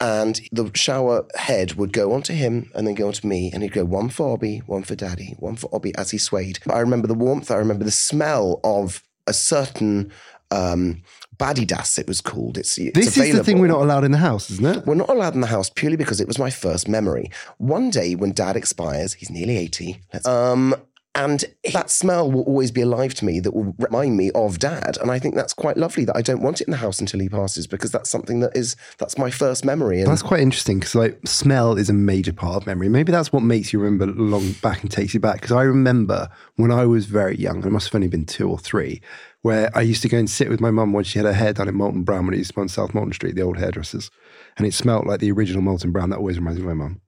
and 0.00 0.40
the 0.52 0.70
shower 0.74 1.26
head 1.36 1.74
would 1.74 1.92
go 1.92 2.12
onto 2.12 2.34
him 2.34 2.70
and 2.74 2.86
then 2.86 2.94
go 2.94 3.06
onto 3.06 3.26
me 3.26 3.50
and 3.52 3.62
he'd 3.62 3.72
go 3.72 3.84
one 3.84 4.08
for 4.10 4.36
Obby, 4.36 4.60
one 4.66 4.82
for 4.82 4.94
daddy, 4.94 5.34
one 5.38 5.56
for 5.56 5.70
Obby 5.70 5.92
as 5.96 6.10
he 6.10 6.18
swayed. 6.18 6.58
I 6.70 6.80
remember 6.80 7.08
the 7.08 7.14
warmth. 7.14 7.50
I 7.50 7.56
remember 7.56 7.84
the 7.84 7.90
smell 7.90 8.60
of 8.62 9.02
a 9.26 9.32
certain 9.32 10.12
um, 10.50 11.02
Badidas, 11.38 11.98
it 11.98 12.06
was 12.06 12.20
called. 12.20 12.58
It's, 12.58 12.76
it's 12.78 12.92
This 12.94 13.16
is 13.16 13.34
the 13.36 13.44
thing 13.44 13.58
we're 13.58 13.66
not 13.68 13.80
allowed 13.82 14.04
in 14.04 14.12
the 14.12 14.18
house, 14.18 14.50
isn't 14.50 14.64
it? 14.66 14.86
We're 14.86 14.94
not 14.94 15.08
allowed 15.10 15.34
in 15.34 15.40
the 15.40 15.46
house 15.48 15.70
purely 15.70 15.96
because 15.96 16.20
it 16.20 16.28
was 16.28 16.38
my 16.38 16.50
first 16.50 16.88
memory. 16.88 17.30
One 17.58 17.90
day 17.90 18.14
when 18.14 18.32
dad 18.32 18.54
expires, 18.56 19.14
he's 19.14 19.30
nearly 19.30 19.56
80, 19.56 20.00
let's- 20.12 20.26
um, 20.26 20.74
and 21.16 21.46
that 21.72 21.90
smell 21.90 22.30
will 22.30 22.42
always 22.42 22.70
be 22.70 22.82
alive 22.82 23.14
to 23.14 23.24
me 23.24 23.40
that 23.40 23.54
will 23.54 23.74
remind 23.78 24.18
me 24.18 24.30
of 24.34 24.58
dad. 24.58 24.98
And 25.00 25.10
I 25.10 25.18
think 25.18 25.34
that's 25.34 25.54
quite 25.54 25.78
lovely 25.78 26.04
that 26.04 26.14
I 26.14 26.20
don't 26.20 26.42
want 26.42 26.60
it 26.60 26.66
in 26.66 26.72
the 26.72 26.76
house 26.76 27.00
until 27.00 27.20
he 27.20 27.30
passes 27.30 27.66
because 27.66 27.90
that's 27.90 28.10
something 28.10 28.40
that 28.40 28.54
is, 28.54 28.76
that's 28.98 29.16
my 29.16 29.30
first 29.30 29.64
memory. 29.64 30.00
And 30.00 30.10
That's 30.10 30.20
quite 30.20 30.40
interesting 30.40 30.78
because 30.78 30.94
like 30.94 31.18
smell 31.24 31.78
is 31.78 31.88
a 31.88 31.94
major 31.94 32.34
part 32.34 32.56
of 32.56 32.66
memory. 32.66 32.90
Maybe 32.90 33.12
that's 33.12 33.32
what 33.32 33.42
makes 33.42 33.72
you 33.72 33.78
remember 33.78 34.06
long 34.12 34.52
back 34.60 34.82
and 34.82 34.90
takes 34.90 35.14
you 35.14 35.20
back. 35.20 35.36
Because 35.36 35.52
I 35.52 35.62
remember 35.62 36.28
when 36.56 36.70
I 36.70 36.84
was 36.84 37.06
very 37.06 37.38
young, 37.38 37.64
I 37.64 37.70
must 37.70 37.86
have 37.86 37.94
only 37.94 38.08
been 38.08 38.26
two 38.26 38.50
or 38.50 38.58
three, 38.58 39.00
where 39.40 39.70
I 39.74 39.80
used 39.80 40.02
to 40.02 40.10
go 40.10 40.18
and 40.18 40.28
sit 40.28 40.50
with 40.50 40.60
my 40.60 40.70
mum 40.70 40.92
when 40.92 41.04
she 41.04 41.18
had 41.18 41.24
her 41.24 41.32
hair 41.32 41.54
done 41.54 41.68
in 41.68 41.76
Molton 41.76 42.04
Brown 42.04 42.26
when 42.26 42.34
it 42.34 42.38
used 42.38 42.50
to 42.50 42.56
be 42.56 42.60
on 42.60 42.68
South 42.68 42.92
Molton 42.92 43.14
Street, 43.14 43.36
the 43.36 43.42
old 43.42 43.56
hairdressers, 43.56 44.10
and 44.58 44.66
it 44.66 44.74
smelled 44.74 45.06
like 45.06 45.20
the 45.20 45.32
original 45.32 45.62
Molton 45.62 45.92
Brown. 45.92 46.10
That 46.10 46.18
always 46.18 46.36
reminds 46.36 46.60
me 46.60 46.66
of 46.66 46.76
my 46.76 46.84
mum. 46.84 47.00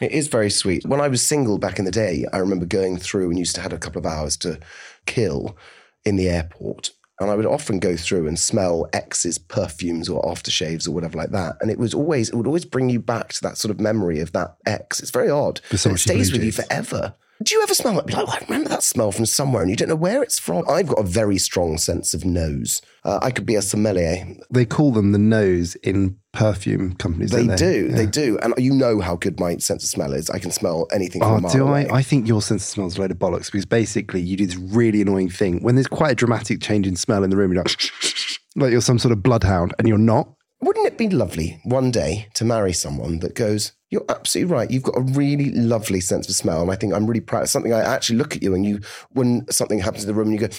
It 0.00 0.12
is 0.12 0.28
very 0.28 0.50
sweet. 0.50 0.84
When 0.84 1.00
I 1.00 1.08
was 1.08 1.26
single 1.26 1.58
back 1.58 1.78
in 1.78 1.84
the 1.84 1.90
day, 1.90 2.26
I 2.32 2.38
remember 2.38 2.66
going 2.66 2.98
through 2.98 3.30
and 3.30 3.38
used 3.38 3.54
to 3.54 3.62
have 3.62 3.72
a 3.72 3.78
couple 3.78 3.98
of 3.98 4.06
hours 4.06 4.36
to 4.38 4.58
kill 5.06 5.56
in 6.04 6.16
the 6.16 6.28
airport. 6.28 6.90
And 7.18 7.30
I 7.30 7.34
would 7.34 7.46
often 7.46 7.78
go 7.78 7.96
through 7.96 8.28
and 8.28 8.38
smell 8.38 8.90
ex's 8.92 9.38
perfumes 9.38 10.10
or 10.10 10.22
aftershaves 10.22 10.86
or 10.86 10.90
whatever 10.90 11.16
like 11.16 11.30
that. 11.30 11.56
And 11.62 11.70
it 11.70 11.78
was 11.78 11.94
always, 11.94 12.28
it 12.28 12.34
would 12.34 12.46
always 12.46 12.66
bring 12.66 12.90
you 12.90 13.00
back 13.00 13.32
to 13.32 13.42
that 13.42 13.56
sort 13.56 13.70
of 13.70 13.80
memory 13.80 14.20
of 14.20 14.32
that 14.32 14.56
ex. 14.66 15.00
It's 15.00 15.10
very 15.10 15.30
odd. 15.30 15.62
It 15.70 15.78
stays 15.78 16.30
with 16.30 16.44
you 16.44 16.52
forever. 16.52 17.14
Do 17.42 17.54
you 17.54 17.62
ever 17.62 17.74
smell? 17.74 18.00
Be 18.02 18.14
like, 18.14 18.26
"Oh, 18.28 18.32
I 18.32 18.38
remember 18.46 18.70
that 18.70 18.82
smell 18.82 19.12
from 19.12 19.26
somewhere 19.26 19.60
and 19.62 19.70
you 19.70 19.76
don't 19.76 19.88
know 19.90 19.94
where 19.96 20.22
it's 20.22 20.38
from. 20.38 20.64
I've 20.68 20.86
got 20.88 20.98
a 20.98 21.02
very 21.02 21.36
strong 21.38 21.76
sense 21.76 22.14
of 22.14 22.24
nose. 22.24 22.80
Uh, 23.04 23.18
I 23.22 23.30
could 23.30 23.44
be 23.44 23.54
a 23.56 23.62
sommelier. 23.62 24.26
They 24.50 24.64
call 24.64 24.90
them 24.90 25.12
the 25.12 25.18
nose 25.18 25.74
in 25.76 26.16
perfume 26.32 26.94
companies. 26.96 27.30
They, 27.30 27.46
don't 27.46 27.58
do, 27.58 27.88
Yeah. 27.90 27.96
they 27.96 28.06
do. 28.06 28.38
And 28.42 28.54
you 28.56 28.72
know 28.74 29.00
how 29.00 29.16
good 29.16 29.38
my 29.38 29.56
sense 29.58 29.84
of 29.84 29.90
smell 29.90 30.12
is. 30.14 30.30
I 30.30 30.38
can 30.38 30.50
smell 30.50 30.86
anything 30.92 31.20
from 31.20 31.44
Oh, 31.44 31.48
do 31.52 31.66
away. 31.68 31.86
I? 31.88 31.96
I 31.98 32.02
think 32.02 32.26
your 32.26 32.40
sense 32.42 32.62
of 32.62 32.68
smell 32.68 32.86
is 32.86 32.96
a 32.96 33.00
load 33.02 33.10
of 33.10 33.18
bollocks 33.18 33.46
because 33.46 33.66
basically 33.66 34.20
you 34.22 34.36
do 34.38 34.46
this 34.46 34.56
really 34.56 35.02
annoying 35.02 35.28
thing 35.30 35.62
when 35.62 35.74
there's 35.74 35.86
quite 35.88 36.12
a 36.12 36.14
dramatic 36.16 36.60
change 36.62 36.86
in 36.86 36.96
smell 36.96 37.22
in 37.22 37.30
the 37.30 37.36
room. 37.36 37.52
You're 37.52 37.62
like, 37.64 37.90
like 38.56 38.70
you're 38.72 38.80
some 38.80 38.98
sort 38.98 39.12
of 39.12 39.22
bloodhound, 39.22 39.74
and 39.78 39.86
you're 39.86 39.98
not. 39.98 40.32
Wouldn't 40.62 40.86
it 40.86 40.96
be 40.96 41.10
lovely 41.10 41.60
one 41.64 41.90
day 41.90 42.28
to 42.34 42.44
marry 42.44 42.72
someone 42.72 43.18
that 43.18 43.34
goes, 43.34 43.72
You're 43.90 44.04
absolutely 44.08 44.52
right. 44.52 44.70
You've 44.70 44.82
got 44.82 44.96
a 44.96 45.00
really 45.00 45.52
lovely 45.52 46.00
sense 46.00 46.28
of 46.28 46.34
smell. 46.34 46.60
And 46.62 46.70
I 46.70 46.74
think 46.74 46.92
I'm 46.92 47.06
really 47.06 47.20
proud 47.20 47.44
of 47.44 47.48
something. 47.48 47.72
I 47.72 47.80
actually 47.80 48.16
look 48.18 48.34
at 48.34 48.42
you 48.42 48.54
and 48.54 48.66
you, 48.66 48.80
when 49.10 49.48
something 49.50 49.78
happens 49.78 50.02
in 50.02 50.08
the 50.08 50.14
room, 50.14 50.28
and 50.28 50.40
you 50.40 50.48
go, 50.48 50.54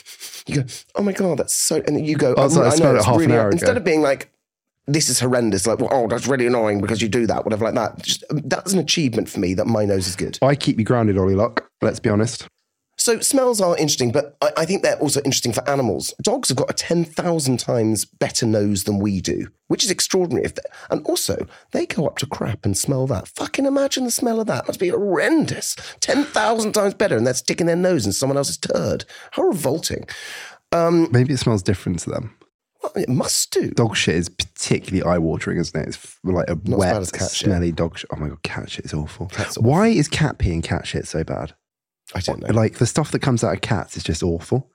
you 0.47 0.61
go, 0.61 0.69
Oh 0.95 1.03
my 1.03 1.11
God, 1.11 1.39
that's 1.39 1.53
so. 1.53 1.77
And 1.85 1.97
then 1.97 2.05
you 2.05 2.15
go, 2.15 2.33
Oh, 2.37 2.45
it's 2.45 2.55
"Oh, 2.55 2.61
like 2.61 2.73
I 2.73 2.77
know, 2.77 2.95
it's 2.95 3.05
half 3.05 3.15
an 3.15 3.21
really-" 3.21 3.33
hour 3.33 3.47
ago. 3.49 3.53
Instead 3.53 3.75
of 3.77 3.83
being 3.83 4.01
like, 4.01 4.31
this 4.87 5.09
is 5.09 5.19
horrendous. 5.19 5.67
Like, 5.67 5.79
well, 5.79 5.89
oh, 5.91 6.07
that's 6.07 6.27
really 6.27 6.47
annoying 6.47 6.79
because 6.79 7.01
you 7.01 7.09
do 7.09 7.27
that, 7.27 7.43
whatever, 7.43 7.65
like 7.65 7.75
that. 7.75 8.01
Just, 8.01 8.23
um, 8.29 8.41
that's 8.45 8.71
an 8.71 8.79
achievement 8.79 9.27
for 9.29 9.41
me 9.41 9.53
that 9.55 9.67
my 9.67 9.83
nose 9.83 10.07
is 10.07 10.15
good. 10.15 10.39
I 10.41 10.55
keep 10.55 10.79
you 10.79 10.85
grounded, 10.85 11.17
Ollie 11.17 11.35
Locke. 11.35 11.69
Let's 11.81 11.99
be 11.99 12.09
honest. 12.09 12.47
So 12.99 13.19
smells 13.19 13.61
are 13.61 13.77
interesting, 13.77 14.11
but 14.11 14.35
I, 14.41 14.51
I 14.57 14.65
think 14.65 14.81
they're 14.81 14.99
also 14.99 15.19
interesting 15.21 15.53
for 15.53 15.67
animals. 15.69 16.13
Dogs 16.23 16.49
have 16.49 16.57
got 16.57 16.69
a 16.71 16.73
10,000 16.73 17.57
times 17.59 18.05
better 18.05 18.45
nose 18.45 18.85
than 18.85 18.97
we 18.99 19.21
do, 19.21 19.47
which 19.67 19.83
is 19.83 19.91
extraordinary. 19.91 20.45
If 20.45 20.53
and 20.89 21.05
also, 21.05 21.45
they 21.71 21.85
go 21.85 22.07
up 22.07 22.17
to 22.17 22.25
crap 22.25 22.65
and 22.65 22.75
smell 22.75 23.05
that. 23.07 23.27
Fucking 23.27 23.65
imagine 23.65 24.03
the 24.03 24.11
smell 24.11 24.39
of 24.39 24.47
that. 24.47 24.67
must 24.67 24.79
be 24.79 24.89
horrendous. 24.89 25.75
10,000 25.99 26.73
times 26.73 26.95
better, 26.95 27.15
and 27.15 27.25
they're 27.27 27.33
sticking 27.35 27.67
their 27.67 27.75
nose 27.75 28.05
in 28.05 28.13
someone 28.13 28.37
else's 28.37 28.57
turd. 28.57 29.05
How 29.31 29.43
revolting. 29.43 30.05
Um, 30.71 31.07
Maybe 31.11 31.33
it 31.33 31.37
smells 31.37 31.61
different 31.63 31.99
to 31.99 32.09
them. 32.09 32.35
Well, 32.81 32.91
it 32.95 33.09
must 33.09 33.51
do. 33.51 33.69
Dog 33.71 33.95
shit 33.95 34.15
is 34.15 34.29
particularly 34.29 35.03
eye 35.09 35.17
watering, 35.19 35.59
isn't 35.59 35.79
it? 35.79 35.87
It's 35.89 36.17
like 36.23 36.49
a 36.49 36.57
Not 36.63 36.79
wet, 36.79 36.95
as 36.97 37.11
cat 37.11 37.29
shit. 37.31 37.45
smelly 37.45 37.71
dog 37.71 37.97
shit. 37.97 38.09
Oh 38.11 38.17
my 38.17 38.29
God, 38.29 38.41
cat 38.43 38.69
shit 38.71 38.85
is 38.85 38.93
awful. 38.93 39.29
Awful. 39.37 39.63
Why 39.63 39.87
is 39.87 40.07
cat 40.07 40.39
pee 40.39 40.51
and 40.51 40.63
cat 40.63 40.85
shit 40.87 41.07
so 41.07 41.23
bad? 41.23 41.53
I 42.15 42.21
don't 42.21 42.41
know. 42.41 42.53
Like 42.53 42.75
the 42.75 42.85
stuff 42.85 43.11
that 43.11 43.21
comes 43.21 43.43
out 43.43 43.55
of 43.55 43.61
cats 43.61 43.97
is 43.97 44.03
just 44.03 44.23
awful. 44.23 44.69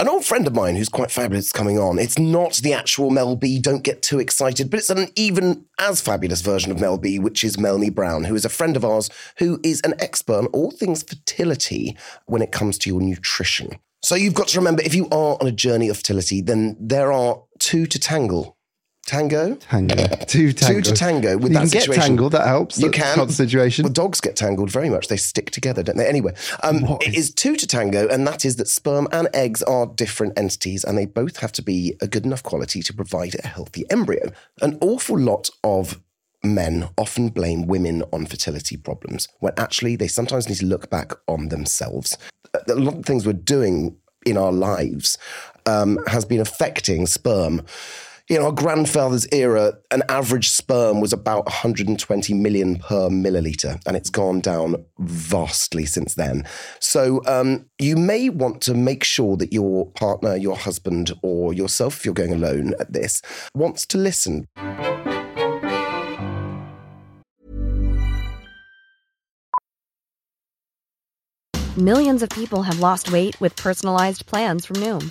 an 0.00 0.08
old 0.08 0.24
friend 0.24 0.46
of 0.46 0.54
mine 0.54 0.74
who's 0.74 0.88
quite 0.88 1.10
fabulous 1.10 1.52
coming 1.52 1.78
on. 1.78 1.98
It's 1.98 2.18
not 2.18 2.54
the 2.56 2.72
actual 2.72 3.10
Mel 3.10 3.36
B, 3.36 3.58
don't 3.60 3.84
get 3.84 4.02
too 4.02 4.18
excited, 4.18 4.70
but 4.70 4.78
it's 4.78 4.90
an 4.90 5.08
even 5.14 5.66
as 5.78 6.00
fabulous 6.00 6.40
version 6.40 6.72
of 6.72 6.80
Mel 6.80 6.98
B, 6.98 7.18
which 7.18 7.44
is 7.44 7.58
Melanie 7.58 7.90
Brown, 7.90 8.24
who 8.24 8.34
is 8.34 8.44
a 8.44 8.48
friend 8.48 8.76
of 8.76 8.84
ours 8.84 9.10
who 9.38 9.60
is 9.62 9.80
an 9.84 9.94
expert 10.00 10.38
on 10.38 10.46
all 10.46 10.70
things 10.70 11.02
fertility 11.02 11.96
when 12.26 12.42
it 12.42 12.52
comes 12.52 12.78
to 12.78 12.90
your 12.90 13.00
nutrition. 13.00 13.78
So 14.02 14.14
you've 14.16 14.34
got 14.34 14.48
to 14.48 14.58
remember 14.58 14.82
if 14.82 14.94
you 14.94 15.04
are 15.10 15.36
on 15.40 15.46
a 15.46 15.52
journey 15.52 15.88
of 15.88 15.98
fertility, 15.98 16.40
then 16.40 16.76
there 16.80 17.12
are 17.12 17.42
two 17.58 17.86
to 17.86 17.98
tangle. 17.98 18.56
Tango? 19.06 19.56
Tango. 19.56 19.96
Two 20.26 20.52
tango. 20.52 20.80
Two 20.80 20.82
to 20.82 20.92
tango 20.94 21.36
with 21.36 21.52
you 21.52 21.58
that 21.58 21.70
can 21.72 21.80
get 21.86 21.92
tangled, 22.00 22.32
that 22.32 22.46
helps. 22.46 22.78
You 22.78 22.90
can. 22.90 23.16
helps 23.16 23.36
the 23.36 23.44
situation. 23.44 23.82
Well, 23.82 23.92
dogs 23.92 24.20
get 24.20 24.36
tangled 24.36 24.70
very 24.70 24.88
much. 24.88 25.08
They 25.08 25.16
stick 25.16 25.50
together, 25.50 25.82
don't 25.82 25.96
they? 25.96 26.06
Anyway, 26.06 26.34
um, 26.62 26.82
What 26.82 27.02
it 27.02 27.08
is- 27.14 27.28
is 27.30 27.34
two 27.34 27.56
to 27.56 27.66
tango, 27.66 28.06
and 28.08 28.26
that 28.28 28.44
is 28.44 28.56
that 28.56 28.68
sperm 28.68 29.08
and 29.12 29.28
eggs 29.34 29.60
are 29.62 29.86
different 29.86 30.38
entities, 30.38 30.84
and 30.84 30.96
they 30.96 31.06
both 31.06 31.38
have 31.38 31.50
to 31.52 31.62
be 31.62 31.96
a 32.00 32.06
good 32.06 32.24
enough 32.24 32.44
quality 32.44 32.80
to 32.82 32.94
provide 32.94 33.34
a 33.42 33.46
healthy 33.48 33.84
embryo. 33.90 34.30
An 34.60 34.78
awful 34.80 35.18
lot 35.18 35.50
of 35.64 36.00
men 36.44 36.88
often 36.96 37.28
blame 37.28 37.66
women 37.66 38.04
on 38.12 38.26
fertility 38.26 38.76
problems, 38.76 39.26
when 39.40 39.52
actually 39.56 39.96
they 39.96 40.08
sometimes 40.08 40.48
need 40.48 40.58
to 40.58 40.66
look 40.66 40.90
back 40.90 41.12
on 41.26 41.48
themselves. 41.48 42.16
A 42.68 42.74
lot 42.74 42.98
of 42.98 43.04
things 43.04 43.26
we're 43.26 43.32
doing 43.32 43.96
in 44.24 44.36
our 44.36 44.52
lives 44.52 45.18
um, 45.66 45.98
has 46.06 46.24
been 46.24 46.40
affecting 46.40 47.06
sperm 47.06 47.62
in 48.28 48.40
our 48.40 48.52
grandfather's 48.52 49.26
era, 49.32 49.74
an 49.90 50.02
average 50.08 50.50
sperm 50.50 51.00
was 51.00 51.12
about 51.12 51.44
120 51.46 52.34
million 52.34 52.76
per 52.76 53.08
milliliter, 53.08 53.80
and 53.86 53.96
it's 53.96 54.10
gone 54.10 54.40
down 54.40 54.84
vastly 54.98 55.84
since 55.84 56.14
then. 56.14 56.44
So 56.78 57.20
um, 57.26 57.66
you 57.78 57.96
may 57.96 58.28
want 58.28 58.60
to 58.62 58.74
make 58.74 59.04
sure 59.04 59.36
that 59.36 59.52
your 59.52 59.90
partner, 59.92 60.36
your 60.36 60.56
husband, 60.56 61.12
or 61.22 61.52
yourself, 61.52 61.98
if 61.98 62.04
you're 62.04 62.14
going 62.14 62.32
alone 62.32 62.74
at 62.80 62.92
this, 62.92 63.22
wants 63.54 63.86
to 63.86 63.98
listen. 63.98 64.48
Millions 71.78 72.22
of 72.22 72.28
people 72.28 72.64
have 72.64 72.80
lost 72.80 73.10
weight 73.10 73.40
with 73.40 73.56
personalized 73.56 74.26
plans 74.26 74.66
from 74.66 74.76
Noom, 74.76 75.10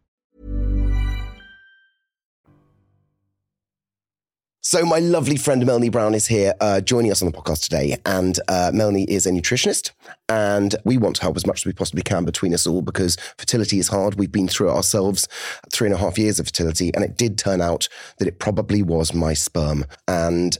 So, 4.63 4.85
my 4.85 4.99
lovely 4.99 5.37
friend 5.37 5.65
Melanie 5.65 5.89
Brown 5.89 6.13
is 6.13 6.27
here 6.27 6.53
uh, 6.61 6.81
joining 6.81 7.11
us 7.11 7.23
on 7.23 7.31
the 7.31 7.35
podcast 7.35 7.63
today. 7.63 7.97
And 8.05 8.39
uh, 8.47 8.69
Melanie 8.71 9.05
is 9.05 9.25
a 9.25 9.31
nutritionist, 9.31 9.89
and 10.29 10.75
we 10.85 10.99
want 10.99 11.15
to 11.15 11.23
help 11.23 11.35
as 11.35 11.47
much 11.47 11.61
as 11.61 11.65
we 11.65 11.73
possibly 11.73 12.03
can 12.03 12.25
between 12.25 12.53
us 12.53 12.67
all 12.67 12.83
because 12.83 13.17
fertility 13.39 13.79
is 13.79 13.87
hard. 13.87 14.19
We've 14.19 14.31
been 14.31 14.47
through 14.47 14.69
it 14.69 14.73
ourselves, 14.73 15.27
three 15.71 15.87
and 15.87 15.95
a 15.95 15.97
half 15.97 16.19
years 16.19 16.39
of 16.39 16.45
fertility, 16.45 16.93
and 16.93 17.03
it 17.03 17.17
did 17.17 17.39
turn 17.39 17.59
out 17.59 17.89
that 18.19 18.27
it 18.27 18.37
probably 18.37 18.83
was 18.83 19.15
my 19.15 19.33
sperm. 19.33 19.83
And 20.07 20.59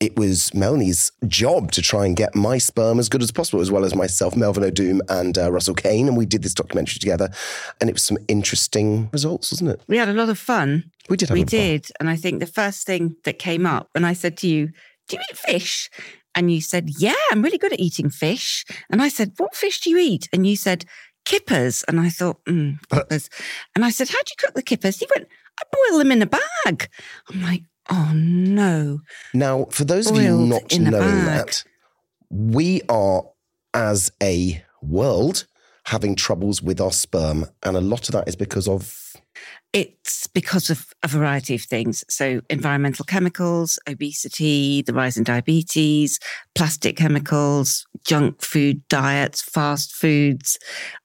it 0.00 0.16
was 0.16 0.54
Melanie's 0.54 1.10
job 1.26 1.72
to 1.72 1.82
try 1.82 2.06
and 2.06 2.16
get 2.16 2.34
my 2.36 2.58
sperm 2.58 2.98
as 3.00 3.08
good 3.08 3.22
as 3.22 3.32
possible, 3.32 3.60
as 3.60 3.70
well 3.70 3.84
as 3.84 3.94
myself, 3.94 4.36
Melvin 4.36 4.62
Odoom, 4.62 5.00
and 5.08 5.36
uh, 5.36 5.50
Russell 5.50 5.74
Kane. 5.74 6.06
And 6.06 6.16
we 6.16 6.24
did 6.26 6.42
this 6.42 6.54
documentary 6.54 7.00
together, 7.00 7.30
and 7.80 7.90
it 7.90 7.94
was 7.94 8.04
some 8.04 8.18
interesting 8.28 9.10
results, 9.12 9.50
wasn't 9.52 9.70
it? 9.70 9.80
We 9.88 9.96
had 9.96 10.08
a 10.08 10.12
lot 10.12 10.28
of 10.28 10.38
fun. 10.38 10.90
We 11.08 11.16
did 11.16 11.28
have 11.30 11.34
We 11.34 11.40
a 11.40 11.44
lot 11.44 11.50
fun. 11.50 11.60
did. 11.60 11.86
And 11.98 12.08
I 12.08 12.16
think 12.16 12.38
the 12.40 12.46
first 12.46 12.86
thing 12.86 13.16
that 13.24 13.38
came 13.40 13.66
up 13.66 13.88
when 13.92 14.04
I 14.04 14.12
said 14.12 14.36
to 14.38 14.46
you, 14.48 14.68
Do 15.08 15.16
you 15.16 15.22
eat 15.30 15.36
fish? 15.36 15.90
And 16.34 16.52
you 16.52 16.60
said, 16.60 16.90
Yeah, 16.98 17.14
I'm 17.32 17.42
really 17.42 17.58
good 17.58 17.72
at 17.72 17.80
eating 17.80 18.10
fish. 18.10 18.64
And 18.90 19.02
I 19.02 19.08
said, 19.08 19.32
What 19.38 19.56
fish 19.56 19.80
do 19.80 19.90
you 19.90 19.98
eat? 19.98 20.28
And 20.32 20.46
you 20.46 20.54
said, 20.54 20.84
Kippers. 21.24 21.82
And 21.88 21.98
I 21.98 22.08
thought, 22.08 22.44
mm, 22.44 22.78
kippers. 22.92 23.28
and 23.74 23.84
I 23.84 23.90
said, 23.90 24.08
How 24.10 24.18
do 24.18 24.30
you 24.30 24.36
cook 24.46 24.54
the 24.54 24.62
kippers? 24.62 24.98
He 25.00 25.06
went, 25.16 25.28
I 25.60 25.64
boil 25.90 25.98
them 25.98 26.12
in 26.12 26.22
a 26.22 26.26
bag. 26.26 26.88
I'm 27.28 27.42
like, 27.42 27.62
Oh 27.88 28.12
no. 28.14 29.00
Now, 29.32 29.66
for 29.70 29.84
those 29.84 30.10
of 30.10 30.16
you 30.16 30.36
not 30.36 30.78
knowing 30.78 31.24
that, 31.24 31.64
we 32.30 32.82
are, 32.88 33.24
as 33.72 34.12
a 34.22 34.62
world, 34.82 35.46
having 35.86 36.14
troubles 36.14 36.62
with 36.62 36.80
our 36.80 36.92
sperm. 36.92 37.46
And 37.62 37.76
a 37.76 37.80
lot 37.80 38.08
of 38.08 38.12
that 38.12 38.28
is 38.28 38.36
because 38.36 38.68
of. 38.68 38.94
It's 39.72 40.26
because 40.26 40.70
of 40.70 40.86
a 41.02 41.08
variety 41.08 41.54
of 41.54 41.62
things. 41.62 42.04
So, 42.08 42.40
environmental 42.50 43.04
chemicals, 43.04 43.78
obesity, 43.88 44.82
the 44.82 44.92
rise 44.92 45.16
in 45.16 45.24
diabetes, 45.24 46.18
plastic 46.54 46.96
chemicals, 46.96 47.86
junk 48.06 48.42
food 48.42 48.86
diets, 48.88 49.42
fast 49.42 49.94
foods, 49.94 50.58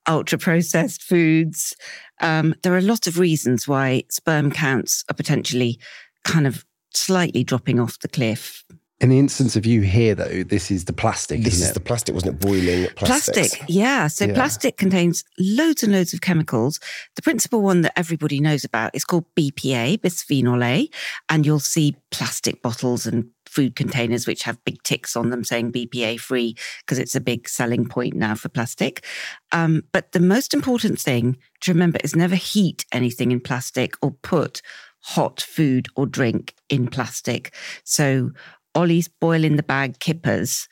ultra 0.08 0.38
processed 0.38 1.04
foods. 1.04 1.76
Um, 2.22 2.56
there 2.64 2.74
are 2.74 2.78
a 2.78 2.82
lot 2.82 3.08
of 3.08 3.20
reasons 3.20 3.68
why 3.68 4.04
sperm 4.10 4.50
counts 4.52 5.04
are 5.10 5.16
potentially 5.16 5.78
kind 6.24 6.48
of 6.48 6.66
slightly 6.96 7.44
dropping 7.44 7.80
off 7.80 8.00
the 8.00 8.08
cliff. 8.08 8.64
In 9.00 9.10
the 9.10 9.20
instance 9.20 9.58
of 9.58 9.66
you 9.66 9.82
here, 9.82 10.16
though, 10.16 10.44
this 10.44 10.72
is 10.72 10.86
the 10.86 10.94
plastic, 10.94 11.44
This 11.44 11.56
isn't 11.56 11.64
is 11.66 11.72
it? 11.72 11.74
the 11.74 11.82
plastic, 11.82 12.16
wasn't 12.16 12.36
it? 12.36 12.40
Boiling 12.40 12.88
plastics. 12.96 13.50
Plastic, 13.56 13.62
yeah. 13.68 14.08
So 14.08 14.26
Yeah. 14.26 14.34
plastic 14.34 14.78
contains 14.78 15.26
loads 15.38 15.84
and 15.84 15.92
loads 15.92 16.14
of 16.14 16.22
chemicals. 16.22 16.80
The 17.18 17.22
principal 17.22 17.62
one 17.62 17.82
that 17.82 17.92
everybody 18.00 18.40
knows 18.40 18.64
about 18.64 18.96
is 18.96 19.04
called 19.04 19.26
BPA, 19.36 19.98
bisphenol 19.98 20.64
A, 20.64 20.90
and 21.28 21.46
you'll 21.46 21.60
see 21.60 21.98
plastic 22.12 22.62
bottles 22.62 23.06
and 23.06 23.26
food 23.46 23.76
containers 23.76 24.26
which 24.26 24.44
have 24.44 24.64
big 24.64 24.82
ticks 24.84 25.18
on 25.18 25.32
them 25.32 25.44
saying 25.44 25.72
BPA 25.74 26.18
free 26.18 26.56
because 26.80 26.98
it's 26.98 27.16
a 27.16 27.20
big 27.22 27.50
selling 27.50 27.86
point 27.86 28.14
now 28.14 28.36
for 28.36 28.48
plastic. 28.48 29.06
Um, 29.52 29.84
but 29.92 30.14
the 30.14 30.20
most 30.22 30.54
important 30.54 30.98
thing 31.00 31.38
to 31.62 31.74
remember 31.74 32.00
is 32.06 32.16
never 32.16 32.36
heat 32.36 32.86
anything 32.94 33.32
in 33.32 33.42
plastic 33.42 33.96
or 34.02 34.12
put 34.12 34.62
hot 35.04 35.42
food 35.42 35.88
or 35.96 36.06
drink 36.06 36.56
in 36.70 36.88
plastic. 36.88 37.54
So 37.84 38.32
Ollie's 38.76 39.08
boil 39.08 39.44
in 39.44 39.56
the 39.56 39.64
bag 39.64 40.00
kippers 40.00 40.68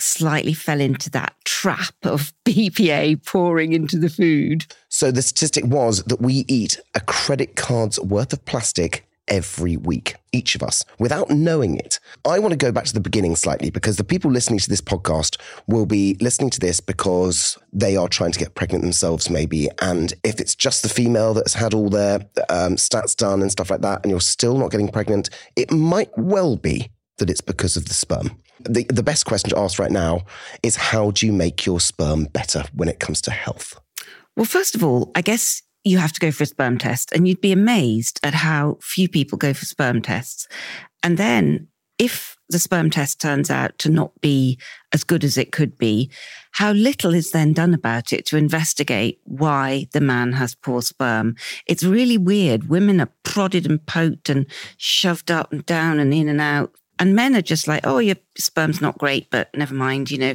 slightly 0.00 0.54
fell 0.54 0.80
into 0.80 1.10
that 1.10 1.34
trap 1.44 1.94
of 2.04 2.32
BPA 2.44 3.24
pouring 3.24 3.72
into 3.72 3.98
the 3.98 4.08
food. 4.08 4.66
So 4.88 5.10
the 5.10 5.22
statistic 5.22 5.64
was 5.66 6.02
that 6.04 6.20
we 6.20 6.44
eat 6.48 6.80
a 6.94 7.00
credit 7.00 7.56
card's 7.56 8.00
worth 8.00 8.32
of 8.32 8.44
plastic 8.44 9.06
every 9.30 9.76
week, 9.76 10.16
each 10.32 10.54
of 10.54 10.62
us, 10.62 10.84
without 10.98 11.30
knowing 11.30 11.76
it. 11.76 12.00
I 12.26 12.38
want 12.38 12.52
to 12.52 12.56
go 12.56 12.72
back 12.72 12.84
to 12.84 12.92
the 12.92 13.00
beginning 13.00 13.36
slightly 13.36 13.70
because 13.70 13.96
the 13.96 14.04
people 14.04 14.30
listening 14.30 14.58
to 14.58 14.68
this 14.68 14.80
podcast 14.80 15.40
will 15.66 15.86
be 15.86 16.16
listening 16.20 16.50
to 16.50 16.60
this 16.60 16.80
because 16.80 17.56
they 17.72 17.96
are 17.96 18.08
trying 18.08 18.32
to 18.32 18.38
get 18.38 18.54
pregnant 18.54 18.82
themselves, 18.82 19.30
maybe. 19.30 19.68
And 19.80 20.12
if 20.24 20.40
it's 20.40 20.54
just 20.54 20.82
the 20.82 20.88
female 20.88 21.32
that's 21.32 21.54
had 21.54 21.72
all 21.72 21.88
their 21.88 22.16
um, 22.48 22.76
stats 22.76 23.16
done 23.16 23.40
and 23.40 23.50
stuff 23.50 23.70
like 23.70 23.80
that, 23.82 24.00
and 24.02 24.10
you're 24.10 24.20
still 24.20 24.58
not 24.58 24.70
getting 24.70 24.88
pregnant, 24.88 25.30
it 25.56 25.70
might 25.70 26.10
well 26.18 26.56
be 26.56 26.90
that 27.18 27.30
it's 27.30 27.40
because 27.40 27.76
of 27.76 27.86
the 27.86 27.94
sperm. 27.94 28.40
The, 28.68 28.84
the 28.90 29.02
best 29.02 29.24
question 29.24 29.50
to 29.50 29.58
ask 29.58 29.78
right 29.78 29.90
now 29.90 30.24
is 30.62 30.76
how 30.76 31.12
do 31.12 31.26
you 31.26 31.32
make 31.32 31.64
your 31.64 31.80
sperm 31.80 32.24
better 32.24 32.64
when 32.74 32.88
it 32.88 32.98
comes 32.98 33.22
to 33.22 33.30
health? 33.30 33.80
Well, 34.36 34.44
first 34.44 34.74
of 34.74 34.84
all, 34.84 35.10
I 35.14 35.22
guess 35.22 35.62
you 35.84 35.98
have 35.98 36.12
to 36.12 36.20
go 36.20 36.30
for 36.30 36.44
a 36.44 36.46
sperm 36.46 36.78
test, 36.78 37.12
and 37.12 37.26
you'd 37.26 37.40
be 37.40 37.52
amazed 37.52 38.20
at 38.22 38.34
how 38.34 38.78
few 38.80 39.08
people 39.08 39.38
go 39.38 39.52
for 39.52 39.64
sperm 39.64 40.02
tests. 40.02 40.46
And 41.02 41.16
then, 41.16 41.68
if 41.98 42.36
the 42.48 42.58
sperm 42.58 42.90
test 42.90 43.20
turns 43.20 43.50
out 43.50 43.78
to 43.78 43.90
not 43.90 44.18
be 44.20 44.58
as 44.92 45.04
good 45.04 45.22
as 45.22 45.36
it 45.36 45.52
could 45.52 45.78
be, 45.78 46.10
how 46.52 46.72
little 46.72 47.14
is 47.14 47.30
then 47.30 47.52
done 47.52 47.74
about 47.74 48.12
it 48.12 48.26
to 48.26 48.36
investigate 48.36 49.20
why 49.24 49.86
the 49.92 50.00
man 50.00 50.32
has 50.32 50.54
poor 50.54 50.82
sperm? 50.82 51.36
It's 51.66 51.84
really 51.84 52.18
weird. 52.18 52.68
Women 52.68 53.00
are 53.00 53.12
prodded 53.22 53.66
and 53.66 53.84
poked 53.86 54.28
and 54.28 54.46
shoved 54.78 55.30
up 55.30 55.52
and 55.52 55.64
down 55.66 56.00
and 56.00 56.12
in 56.12 56.28
and 56.28 56.40
out. 56.40 56.74
And 56.98 57.14
men 57.14 57.34
are 57.34 57.42
just 57.42 57.68
like, 57.68 57.86
oh, 57.86 57.98
your 57.98 58.16
sperm's 58.36 58.80
not 58.80 58.98
great, 58.98 59.30
but 59.30 59.48
never 59.56 59.74
mind, 59.74 60.10
you 60.10 60.18
know, 60.18 60.34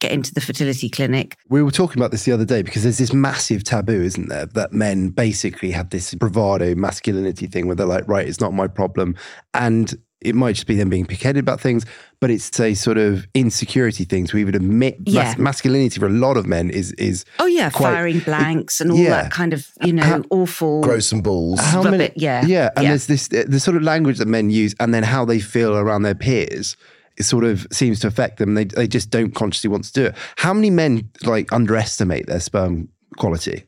get 0.00 0.10
into 0.12 0.34
the 0.34 0.40
fertility 0.40 0.88
clinic. 0.88 1.36
We 1.48 1.62
were 1.62 1.70
talking 1.70 2.00
about 2.00 2.10
this 2.10 2.24
the 2.24 2.32
other 2.32 2.44
day 2.44 2.62
because 2.62 2.82
there's 2.82 2.98
this 2.98 3.12
massive 3.12 3.62
taboo, 3.64 4.02
isn't 4.02 4.28
there, 4.28 4.46
that 4.46 4.72
men 4.72 5.10
basically 5.10 5.70
have 5.70 5.90
this 5.90 6.14
bravado 6.14 6.74
masculinity 6.74 7.46
thing 7.46 7.66
where 7.66 7.76
they're 7.76 7.86
like, 7.86 8.08
right, 8.08 8.26
it's 8.26 8.40
not 8.40 8.52
my 8.52 8.66
problem. 8.66 9.14
And 9.54 9.94
it 10.22 10.34
might 10.34 10.52
just 10.54 10.66
be 10.66 10.74
them 10.76 10.90
being 10.90 11.06
pig 11.06 11.36
about 11.38 11.60
things, 11.62 11.86
but 12.20 12.28
it's 12.30 12.60
a 12.60 12.74
sort 12.74 12.98
of 12.98 13.26
insecurity 13.34 14.04
thing 14.04 14.26
to 14.26 14.36
even 14.36 14.54
admit 14.54 14.98
Yeah. 15.06 15.24
mas- 15.24 15.38
masculinity 15.38 15.98
for 15.98 16.06
a 16.06 16.10
lot 16.10 16.36
of 16.36 16.46
men 16.46 16.68
is 16.68 16.92
is 16.92 17.24
Oh, 17.38 17.46
yeah, 17.46 17.70
quite- 17.70 17.92
firing 17.94 18.18
blanks 18.18 18.82
and 18.82 18.90
all 18.90 18.98
Yeah. 18.98 19.22
that 19.22 19.30
kind 19.32 19.54
of, 19.54 19.66
you 19.82 19.94
know, 19.94 20.02
How- 20.02 20.22
awful. 20.28 20.82
Grow 20.82 20.98
some 20.98 21.22
balls. 21.22 21.58
how 21.60 21.82
many 21.82 22.04
it, 22.04 22.12
yeah, 22.16 22.44
yeah 22.44 22.68
and 22.76 22.84
yeah. 22.84 22.90
there's 22.90 23.06
this 23.06 23.28
the 23.28 23.58
sort 23.60 23.78
of 23.78 23.82
language 23.82 24.18
that 24.18 24.28
men 24.28 24.50
use 24.50 24.74
and 24.78 24.92
then 24.92 25.04
how 25.04 25.24
they 25.24 25.40
feel 25.40 25.74
around 25.74 26.02
their 26.02 26.14
peers 26.14 26.76
it 27.20 27.24
sort 27.24 27.44
of 27.44 27.66
seems 27.70 28.00
to 28.00 28.06
affect 28.06 28.38
them 28.38 28.54
they, 28.54 28.64
they 28.64 28.88
just 28.88 29.10
don't 29.10 29.34
consciously 29.34 29.68
want 29.70 29.84
to 29.84 29.92
do 29.92 30.04
it 30.06 30.14
how 30.36 30.52
many 30.54 30.70
men 30.70 31.08
like 31.24 31.52
underestimate 31.52 32.26
their 32.26 32.40
sperm 32.40 32.88
quality 33.18 33.64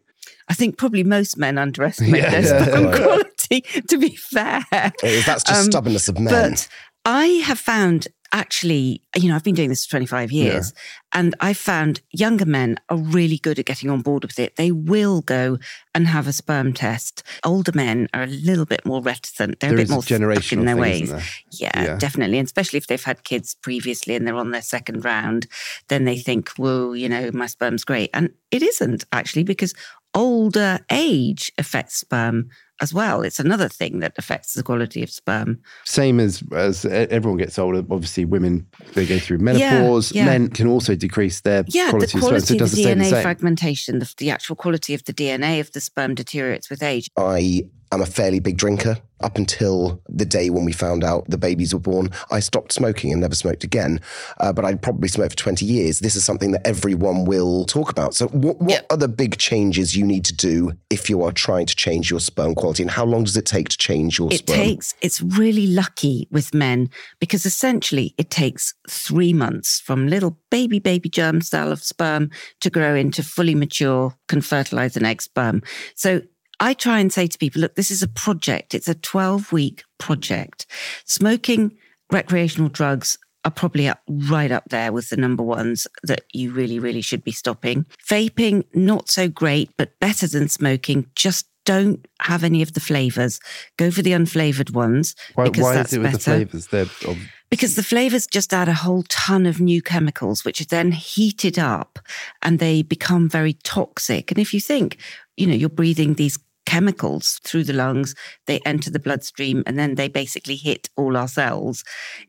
I 0.49 0.55
think 0.55 0.77
probably 0.77 1.05
most 1.05 1.39
men 1.39 1.57
underestimate 1.57 2.21
Yeah, 2.23 2.31
their 2.31 2.43
yeah, 2.43 2.65
sperm 2.65 2.85
right. 2.87 3.03
quality, 3.03 3.61
to 3.89 3.97
be 3.99 4.17
fair. 4.17 4.65
That's 4.73 5.45
just 5.45 5.51
Um, 5.51 5.65
stubbornness 5.71 6.09
of 6.09 6.19
men. 6.19 6.33
But 6.35 6.69
I 7.07 7.27
have 7.45 7.59
found 7.61 8.09
actually, 8.33 9.03
you 9.15 9.29
know, 9.29 9.37
I've 9.37 9.45
been 9.45 9.55
mm. 9.55 9.59
doing 9.59 9.69
this 9.69 9.85
for 9.85 9.93
25 9.93 10.33
years, 10.33 10.73
and 11.13 11.35
I've 11.41 11.59
found 11.59 12.01
younger 12.11 12.47
men 12.47 12.79
are 12.89 12.97
really 12.97 13.37
good 13.37 13.59
at 13.59 13.67
getting 13.67 13.91
on 13.91 14.01
board 14.01 14.25
with 14.25 14.39
it. 14.39 14.57
They 14.57 14.73
will 14.73 15.21
go 15.21 15.59
and 15.95 16.07
have 16.07 16.27
a 16.27 16.33
sperm 16.33 16.73
test. 16.73 17.23
Older 17.45 17.73
men 17.75 18.09
are 18.15 18.23
a 18.23 18.27
little 18.27 18.65
bit 18.65 18.85
more 18.87 19.03
reticent. 19.03 19.61
They're 19.61 19.71
There 19.71 19.79
a 19.79 19.83
bit 19.83 19.91
more 19.91 20.01
generational 20.01 20.61
in 20.61 20.65
their 20.65 20.75
thing, 20.75 21.11
ways. 21.11 21.43
Yeah, 21.51 21.83
Yeah. 21.83 21.97
definitely. 21.99 22.39
And 22.39 22.47
especially 22.47 22.79
if 22.79 22.87
they've 22.87 23.03
had 23.03 23.25
kids 23.25 23.55
previously 23.55 24.15
and 24.15 24.27
they're 24.27 24.35
on 24.35 24.51
their 24.51 24.63
second 24.63 25.05
round, 25.05 25.47
then 25.89 26.05
they 26.05 26.17
think, 26.17 26.49
whoa, 26.51 26.95
you 26.95 27.09
know, 27.09 27.31
my 27.35 27.47
sperm's 27.47 27.85
great. 27.85 28.11
And 28.15 28.31
it 28.51 28.63
isn't 28.63 29.05
actually 29.13 29.45
because 29.45 29.75
older 30.15 30.81
age 30.91 31.53
affects 31.59 31.97
sperm 31.97 32.49
as 32.83 32.93
well. 32.93 33.23
It's 33.23 33.39
another 33.39 33.69
thing 33.69 34.01
that 34.01 34.13
affects 34.19 34.55
the 34.55 34.63
quality 34.63 35.03
of 35.03 35.11
sperm. 35.11 35.61
same 35.85 36.21
as 36.21 36.43
as 36.53 36.85
everyone 36.85 37.39
gets 37.39 37.59
older 37.59 37.79
obviously 37.91 38.25
women 38.25 38.67
they 38.95 39.07
go 39.07 39.19
through 39.19 39.39
menopause 39.39 40.13
yeah. 40.13 40.25
men 40.25 40.49
can 40.49 40.67
also 40.67 40.95
decrease 40.95 41.41
their 41.41 41.65
Yeah, 41.69 41.91
quality, 41.91 41.99
the 41.99 42.05
of 42.05 42.11
sperm 42.11 42.21
quality 42.21 42.59
so 42.59 42.65
of 42.65 42.71
the 42.73 42.85
DNA 42.85 43.23
fragmentation, 43.23 43.99
the, 44.01 44.13
the 44.19 44.31
actual 44.31 44.57
quality 44.57 44.95
of 44.95 45.05
the 45.05 45.15
DNA 45.15 45.61
of 45.61 45.73
the 45.73 45.81
sperm 45.81 46.15
deteriorates 46.15 46.69
with 46.69 46.83
age. 46.83 47.09
I 47.17 47.63
am 47.93 48.01
a 48.03 48.07
fairly 48.07 48.41
big 48.41 48.57
drinker. 48.57 48.99
Up 49.21 49.39
until 49.39 50.03
the 50.09 50.25
day 50.25 50.51
when 50.51 50.65
we 50.65 50.73
found 50.73 51.05
out 51.05 51.25
the 51.31 51.39
babies 51.39 51.73
were 51.73 51.79
born, 51.79 52.11
I 52.33 52.41
stopped 52.41 52.73
smoking 52.73 53.13
and 53.13 53.21
never 53.21 53.37
smoked 53.37 53.63
again. 53.63 54.01
Uh, 54.41 54.53
but 54.53 54.65
I'd 54.65 54.83
probably 54.83 55.07
smoked 55.07 55.33
for 55.35 55.37
20 55.37 55.65
years. 55.65 56.01
This 56.01 56.17
is 56.17 56.25
something 56.25 56.51
that 56.51 56.67
everyone 56.67 57.25
will 57.25 57.65
talk 57.67 57.89
about. 57.89 58.15
So, 58.15 58.27
what, 58.29 58.59
what 58.61 58.71
Yeah. 58.73 58.81
are 58.91 58.97
the 58.97 59.07
big 59.07 59.39
changes 59.39 59.97
you 59.97 60.05
need 60.05 60.25
to 60.25 60.35
do 60.35 60.73
if 60.91 61.09
you 61.09 61.23
are 61.23 61.31
trying 61.31 61.67
to 61.67 61.77
change 61.77 62.11
your 62.11 62.19
sperm 62.19 62.57
quality? 62.57 62.83
And 62.83 62.91
how 62.91 63.05
long 63.05 63.23
does 63.23 63.37
it 63.37 63.47
take 63.47 63.69
to 63.69 63.79
change 63.79 64.19
your 64.19 64.33
sperm 64.33 64.45
quality? 64.45 64.53
It 64.53 64.57
sperm? 64.57 64.71
takes, 64.75 64.95
it's 65.03 65.23
really 65.39 65.69
lucky 65.69 66.27
with 66.33 66.53
men 66.53 66.91
because 67.21 67.47
essentially 67.47 68.15
it 68.19 68.29
takes 68.29 68.75
three 68.91 69.33
months 69.33 69.79
from 69.79 70.09
little 70.09 70.37
baby, 70.51 70.81
baby 70.81 71.09
germ 71.09 71.41
cell 71.43 71.71
of 71.71 71.81
sperm 71.85 72.29
to 72.61 72.71
grow 72.71 72.97
into 72.97 73.23
fully 73.23 73.55
mature, 73.55 74.17
can 74.27 74.41
fertilize 74.41 74.97
an 74.97 75.05
egg 75.05 75.23
sperm. 75.23 75.63
So 75.95 76.23
I 76.63 76.75
try 76.75 77.01
and 77.01 77.13
say 77.13 77.27
to 77.27 77.39
people, 77.39 77.61
look, 77.61 77.75
this 77.75 77.91
is 77.91 78.03
a 78.03 78.09
project. 78.09 78.73
It's 78.73 78.87
a 78.87 78.95
12 78.95 79.51
week 79.51 79.83
project. 79.99 80.65
Smoking 81.05 81.77
recreational 82.13 82.69
drugs 82.69 83.19
are 83.45 83.51
probably 83.51 83.89
up, 83.89 84.01
right 84.09 84.53
up 84.53 84.69
there 84.69 84.93
with 84.93 85.09
the 85.09 85.17
number 85.17 85.43
ones 85.43 85.89
that 86.05 86.23
you 86.33 86.53
really, 86.53 86.79
really 86.79 87.01
should 87.01 87.25
be 87.25 87.33
stopping. 87.33 87.85
Vaping, 88.09 88.65
not 88.75 89.11
so 89.11 89.27
great, 89.29 89.71
but 89.77 89.99
better 89.99 90.29
than 90.29 90.49
smoking. 90.49 91.11
Just 91.17 91.47
don't 91.65 92.07
have 92.21 92.45
any 92.45 92.63
of 92.63 92.75
the 92.75 92.81
flavors. 92.81 93.41
Go 93.77 93.91
for 93.91 94.03
the 94.03 94.13
unflavored 94.13 94.73
ones 94.73 95.17
why, 95.35 95.45
because 95.45 95.65
why 95.65 95.75
that's 95.75 95.93
is 95.93 95.99
it 95.99 96.03
with 96.03 96.13
better. 96.13 96.45
the 96.45 96.83
of, 97.09 97.19
Because 97.51 97.75
the 97.75 97.83
flavors 97.83 98.29
just 98.29 98.55
add 98.55 98.69
a 98.69 98.75
whole 98.75 99.03
ton 99.09 99.47
of 99.47 99.61
new 99.61 99.83
chemicals, 99.83 100.45
which 100.45 100.61
are 100.61 100.67
then 100.67 100.93
heated 100.93 101.59
up 101.59 101.99
and 102.41 102.61
they 102.61 102.83
become 102.83 103.29
very 103.29 103.55
toxic. 103.65 104.31
And 104.31 104.39
if 104.39 104.55
you 104.55 104.61
think, 104.61 104.99
you 105.37 105.49
know, 105.49 105.55
you're 105.55 105.69
breathing 105.69 106.15
these 106.15 106.39
chemicals 106.73 107.39
through 107.45 107.65
the 107.65 107.75
lungs, 107.75 108.15
they 108.47 108.59
enter 108.65 108.91
the 108.91 108.99
bloodstream 108.99 109.63
and 109.67 109.79
then 109.79 109.95
they 109.97 110.09
basically 110.09 110.57
hit 110.57 110.89
all 110.97 111.19
our 111.19 111.29
cells. 111.29 111.85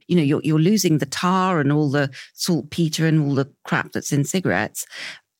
You 0.10 0.17
know, 0.17 0.21
you're, 0.21 0.41
you're 0.43 0.60
losing 0.60 0.97
the 0.97 1.06
tar 1.06 1.62
and 1.62 1.71
all 1.71 1.89
the 1.89 2.10
saltpeter 2.34 3.08
and 3.08 3.21
all 3.21 3.36
the 3.36 3.49
crap 3.63 3.93
that's 3.93 4.12
in 4.12 4.25
cigarettes. 4.25 4.86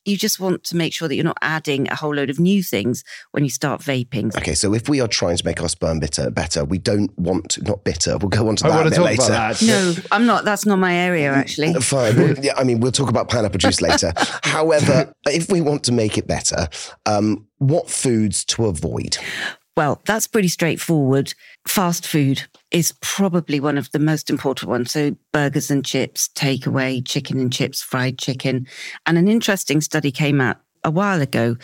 You 0.04 0.16
just 0.16 0.38
want 0.38 0.64
to 0.64 0.76
make 0.76 0.92
sure 0.92 1.08
that 1.08 1.14
you're 1.14 1.24
not 1.24 1.38
adding 1.40 1.88
a 1.90 1.94
whole 1.94 2.14
load 2.14 2.30
of 2.30 2.38
new 2.38 2.62
things 2.62 3.04
when 3.30 3.42
you 3.44 3.50
start 3.50 3.80
vaping. 3.80 4.36
Okay, 4.36 4.54
so 4.54 4.74
if 4.74 4.88
we 4.88 5.00
are 5.00 5.08
trying 5.08 5.36
to 5.36 5.44
make 5.46 5.62
our 5.62 5.68
sperm 5.68 6.00
bitter 6.00 6.30
better, 6.30 6.64
we 6.64 6.78
don't 6.78 7.16
want 7.18 7.62
not 7.62 7.84
bitter. 7.84 8.18
We'll 8.18 8.28
go 8.28 8.48
on 8.48 8.56
to 8.56 8.66
I 8.66 8.68
that 8.68 8.74
a 8.74 8.76
want 8.76 8.86
to 8.86 8.90
bit 8.90 8.96
talk 8.96 9.04
later. 9.06 9.32
about 9.32 9.56
that 9.56 9.66
No, 9.66 9.94
I'm 10.12 10.26
not. 10.26 10.44
That's 10.44 10.66
not 10.66 10.78
my 10.78 10.94
area, 10.94 11.32
actually. 11.32 11.72
Fine. 11.74 12.16
Well, 12.16 12.34
yeah, 12.42 12.52
I 12.56 12.64
mean, 12.64 12.80
we'll 12.80 12.92
talk 12.92 13.08
about 13.08 13.28
pineapple 13.28 13.58
juice 13.58 13.80
later. 13.80 14.12
However, 14.42 15.12
if 15.26 15.50
we 15.50 15.60
want 15.60 15.84
to 15.84 15.92
make 15.92 16.18
it 16.18 16.26
better, 16.26 16.68
um, 17.06 17.46
what 17.58 17.88
foods 17.88 18.44
to 18.46 18.66
avoid? 18.66 19.16
Well, 19.76 20.00
that's 20.04 20.28
pretty 20.28 20.48
straightforward. 20.48 21.34
Fast 21.66 22.06
food 22.06 22.44
is 22.70 22.94
probably 23.00 23.58
one 23.58 23.76
of 23.76 23.90
the 23.90 23.98
most 23.98 24.30
important 24.30 24.70
ones. 24.70 24.92
So, 24.92 25.16
burgers 25.32 25.70
and 25.70 25.84
chips, 25.84 26.28
takeaway, 26.28 27.04
chicken 27.04 27.40
and 27.40 27.52
chips, 27.52 27.82
fried 27.82 28.18
chicken. 28.18 28.68
And 29.04 29.18
an 29.18 29.26
interesting 29.26 29.80
study 29.80 30.12
came 30.12 30.40
out 30.40 30.58
a 30.84 30.90
while 30.92 31.20
ago 31.20 31.56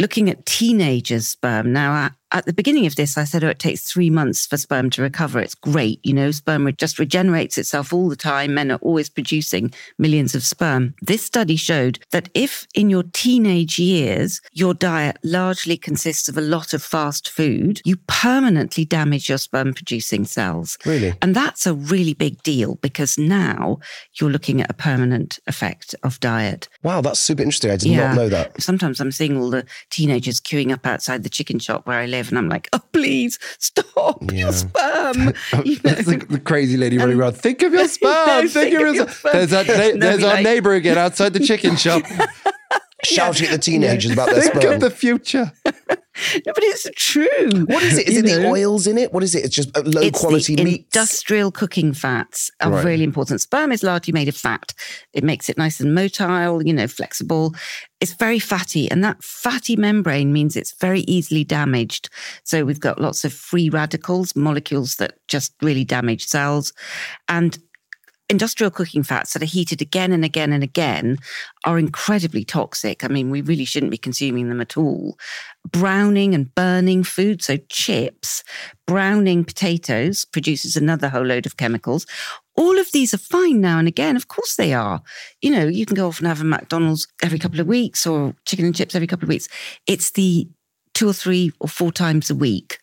looking 0.00 0.30
at 0.30 0.46
teenagers' 0.46 1.28
sperm. 1.28 1.72
Now, 1.72 2.10
at, 2.32 2.46
the 2.46 2.52
beginning 2.52 2.86
of 2.86 2.96
this, 2.96 3.16
I 3.16 3.24
said, 3.24 3.44
oh, 3.44 3.48
it 3.48 3.58
takes 3.58 3.82
three 3.82 4.10
months 4.10 4.46
for 4.46 4.56
sperm 4.56 4.90
to 4.90 5.02
recover. 5.02 5.40
It's 5.40 5.54
great. 5.54 6.00
You 6.02 6.12
know, 6.12 6.30
sperm 6.30 6.70
just 6.76 6.98
regenerates 6.98 7.58
itself 7.58 7.92
all 7.92 8.08
the 8.08 8.16
time. 8.16 8.54
Men 8.54 8.70
are 8.70 8.78
always 8.78 9.08
producing 9.08 9.72
millions 9.98 10.34
of 10.34 10.44
sperm. 10.44 10.94
This 11.00 11.24
study 11.24 11.56
showed 11.56 11.98
that 12.10 12.28
if 12.34 12.66
in 12.74 12.90
your 12.90 13.04
teenage 13.12 13.78
years, 13.78 14.40
your 14.52 14.74
diet 14.74 15.18
largely 15.22 15.76
consists 15.76 16.28
of 16.28 16.36
a 16.36 16.42
lot 16.42 16.72
of 16.72 16.82
fast 16.82 17.28
food, 17.28 17.80
you 17.84 17.96
permanently 18.06 18.84
damage 18.84 19.28
your 19.28 19.38
sperm 19.38 19.72
producing 19.72 20.24
cells. 20.24 20.78
Really? 20.84 21.14
And 21.22 21.34
that's 21.34 21.66
a 21.66 21.74
really 21.74 22.14
big 22.14 22.42
deal 22.42 22.76
because 22.76 23.16
now 23.16 23.78
you're 24.20 24.30
looking 24.30 24.60
at 24.60 24.70
a 24.70 24.74
permanent 24.74 25.38
effect 25.46 25.94
of 26.02 26.20
diet. 26.20 26.68
Wow, 26.82 27.00
that's 27.00 27.20
super 27.20 27.42
interesting. 27.42 27.70
I 27.70 27.76
did 27.76 27.96
not 27.96 28.16
know 28.16 28.28
that. 28.28 28.60
Sometimes 28.60 29.00
I'm 29.00 29.12
seeing 29.12 29.36
all 29.36 29.50
the 29.50 29.64
teenagers 29.90 30.40
queuing 30.40 30.72
up 30.72 30.86
outside 30.86 31.22
the 31.22 31.28
chicken 31.28 31.58
shop 31.58 31.86
where 31.86 31.98
I 31.98 32.06
live, 32.06 32.19
and 32.28 32.38
I'm 32.38 32.48
like, 32.48 32.68
oh, 32.72 32.80
please 32.92 33.38
stop 33.58 34.30
your 34.32 34.52
sperm. 34.52 35.32
You 35.64 35.74
know? 35.76 35.80
That's 35.82 36.04
the, 36.06 36.24
the 36.28 36.38
crazy 36.40 36.76
lady 36.76 36.98
running 36.98 37.18
around. 37.18 37.32
Think 37.32 37.62
of 37.62 37.72
your 37.72 37.88
sperm. 37.88 38.26
No, 38.26 38.48
think, 38.48 38.74
of 38.74 38.94
your 38.94 39.08
sperm. 39.08 39.32
There's, 39.32 39.50
No, 39.96 39.96
there's 39.96 40.22
our 40.22 40.34
like- 40.34 40.44
neighbor 40.44 40.74
again 40.74 40.98
outside 40.98 41.32
the 41.32 41.40
chicken 41.40 41.76
shop. 41.76 42.02
Shouting 43.04 43.46
at 43.46 43.52
the 43.52 43.58
teenagers 43.58 44.10
about 44.12 44.30
their 44.30 44.42
think 44.42 44.56
sperm. 44.56 44.74
of 44.74 44.80
the 44.80 44.90
future. 44.90 45.52
No, 46.34 46.52
but 46.52 46.62
it's 46.64 46.86
true. 46.96 47.64
What 47.66 47.82
is 47.82 47.96
it? 47.96 48.08
Is 48.08 48.14
You 48.14 48.20
it 48.20 48.22
the 48.42 48.46
oils 48.46 48.86
in 48.86 48.98
it? 48.98 49.10
What 49.12 49.22
is 49.22 49.34
it? 49.34 49.44
It's 49.44 49.54
just 49.54 49.74
uh, 49.74 49.82
low 49.86 50.02
It's 50.02 50.20
quality 50.20 50.54
the 50.54 50.64
meats. 50.64 50.84
Industrial 50.94 51.50
cooking 51.50 51.94
fats 51.94 52.50
are 52.60 52.70
Right. 52.72 52.84
really 52.84 53.04
important. 53.04 53.40
Sperm 53.40 53.72
is 53.72 53.82
largely 53.82 54.12
made 54.12 54.28
of 54.28 54.36
fat. 54.36 54.74
It 55.14 55.24
makes 55.24 55.48
it 55.48 55.56
nice 55.56 55.80
and 55.80 55.96
motile, 55.96 56.66
you 56.66 56.74
know, 56.74 56.88
flexible. 56.88 57.54
It's 58.00 58.12
very 58.12 58.38
fatty, 58.40 58.90
and 58.90 59.02
that 59.04 59.22
fatty 59.22 59.76
membrane 59.76 60.30
means 60.32 60.56
it's 60.56 60.72
very 60.78 61.02
easily 61.02 61.44
damaged. 61.44 62.10
So 62.44 62.64
we've 62.66 62.80
got 62.80 63.00
lots 63.00 63.24
of 63.24 63.32
free 63.32 63.70
radicals, 63.70 64.36
molecules 64.36 64.96
that 64.96 65.14
just 65.28 65.54
really 65.62 65.84
damage 65.84 66.26
cells, 66.26 66.72
and 67.28 67.56
industrial 68.30 68.70
cooking 68.70 69.02
fats 69.02 69.32
that 69.32 69.42
are 69.42 69.46
heated 69.46 69.82
again 69.82 70.12
and 70.12 70.24
again 70.24 70.52
and 70.52 70.62
again 70.62 71.18
are 71.64 71.78
incredibly 71.78 72.44
toxic. 72.44 73.04
I 73.04 73.08
mean, 73.08 73.28
we 73.28 73.42
really 73.42 73.64
shouldn't 73.64 73.90
be 73.90 73.98
consuming 73.98 74.48
them 74.48 74.60
at 74.60 74.76
all. 74.76 75.18
Browning 75.70 76.34
and 76.34 76.54
burning 76.54 77.02
food, 77.02 77.42
so 77.42 77.58
chips, 77.68 78.44
browning 78.86 79.44
potatoes 79.44 80.24
produces 80.24 80.76
another 80.76 81.08
whole 81.08 81.26
load 81.26 81.44
of 81.44 81.56
chemicals. 81.56 82.06
All 82.56 82.78
of 82.78 82.92
these 82.92 83.12
are 83.12 83.18
fine 83.18 83.60
now 83.60 83.78
and 83.78 83.88
again. 83.88 84.16
Of 84.16 84.28
course 84.28 84.54
they 84.54 84.72
are. 84.72 85.02
You 85.42 85.50
know, 85.50 85.66
you 85.66 85.84
can 85.84 85.96
go 85.96 86.08
off 86.08 86.18
and 86.18 86.28
have 86.28 86.40
a 86.40 86.44
McDonald's 86.44 87.08
every 87.22 87.38
couple 87.38 87.60
of 87.60 87.66
weeks 87.66 88.06
or 88.06 88.34
chicken 88.46 88.64
and 88.64 88.74
chips 88.74 88.94
every 88.94 89.08
couple 89.08 89.24
of 89.24 89.30
weeks. 89.30 89.48
It's 89.86 90.12
the 90.12 90.48
two 90.94 91.08
or 91.08 91.12
three 91.12 91.52
or 91.60 91.68
four 91.68 91.90
times 91.90 92.30
a 92.30 92.34
week 92.34 92.78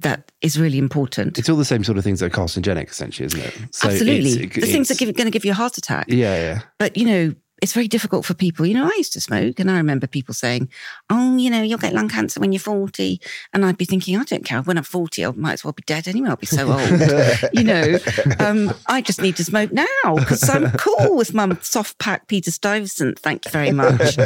that 0.00 0.30
is 0.42 0.58
really 0.58 0.78
important. 0.78 1.38
It's 1.38 1.48
all 1.48 1.56
the 1.56 1.64
same 1.64 1.84
sort 1.84 1.98
of 1.98 2.04
things 2.04 2.20
that 2.20 2.26
are 2.26 2.30
carcinogenic, 2.44 2.90
essentially, 2.90 3.26
isn't 3.26 3.40
it? 3.40 3.54
So 3.74 3.88
Absolutely. 3.88 4.44
it's- 4.44 4.54
the 4.54 4.72
things 4.72 4.88
that 4.88 5.00
are 5.00 5.06
going 5.12 5.26
to 5.26 5.30
give 5.30 5.44
you 5.44 5.52
a 5.52 5.54
heart 5.54 5.78
attack. 5.78 6.06
Yeah, 6.08 6.36
yeah. 6.36 6.60
But, 6.78 6.96
you 6.96 7.06
know, 7.06 7.34
it's 7.62 7.72
very 7.72 7.88
difficult 7.88 8.26
for 8.26 8.34
people. 8.34 8.66
You 8.66 8.74
know, 8.74 8.84
I 8.84 8.92
used 8.98 9.14
to 9.14 9.20
smoke 9.22 9.58
and 9.58 9.70
I 9.70 9.78
remember 9.78 10.06
people 10.06 10.34
saying, 10.34 10.68
oh, 11.08 11.38
you 11.38 11.48
know, 11.48 11.62
you'll 11.62 11.78
get 11.78 11.94
lung 11.94 12.10
cancer 12.10 12.38
when 12.38 12.52
you're 12.52 12.60
40. 12.60 13.18
And 13.54 13.64
I'd 13.64 13.78
be 13.78 13.86
thinking, 13.86 14.18
I 14.18 14.24
don't 14.24 14.44
care. 14.44 14.60
When 14.60 14.76
I'm 14.76 14.84
40, 14.84 15.24
I 15.24 15.30
might 15.30 15.54
as 15.54 15.64
well 15.64 15.72
be 15.72 15.82
dead 15.86 16.06
anyway. 16.06 16.28
I'll 16.28 16.36
be 16.36 16.44
so 16.44 16.70
old. 16.70 16.90
you 17.54 17.64
know, 17.64 17.98
um, 18.38 18.74
I 18.88 19.00
just 19.00 19.22
need 19.22 19.36
to 19.36 19.44
smoke 19.44 19.72
now 19.72 19.86
because 20.16 20.46
I'm 20.50 20.70
cool 20.72 21.16
with 21.16 21.32
my 21.32 21.56
soft 21.62 21.98
pack 21.98 22.28
Peter 22.28 22.50
Stuyvesant. 22.50 23.18
Thank 23.18 23.46
you 23.46 23.50
very 23.50 23.72
much. 23.72 24.18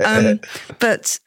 Um, 0.00 0.40
but 0.78 1.18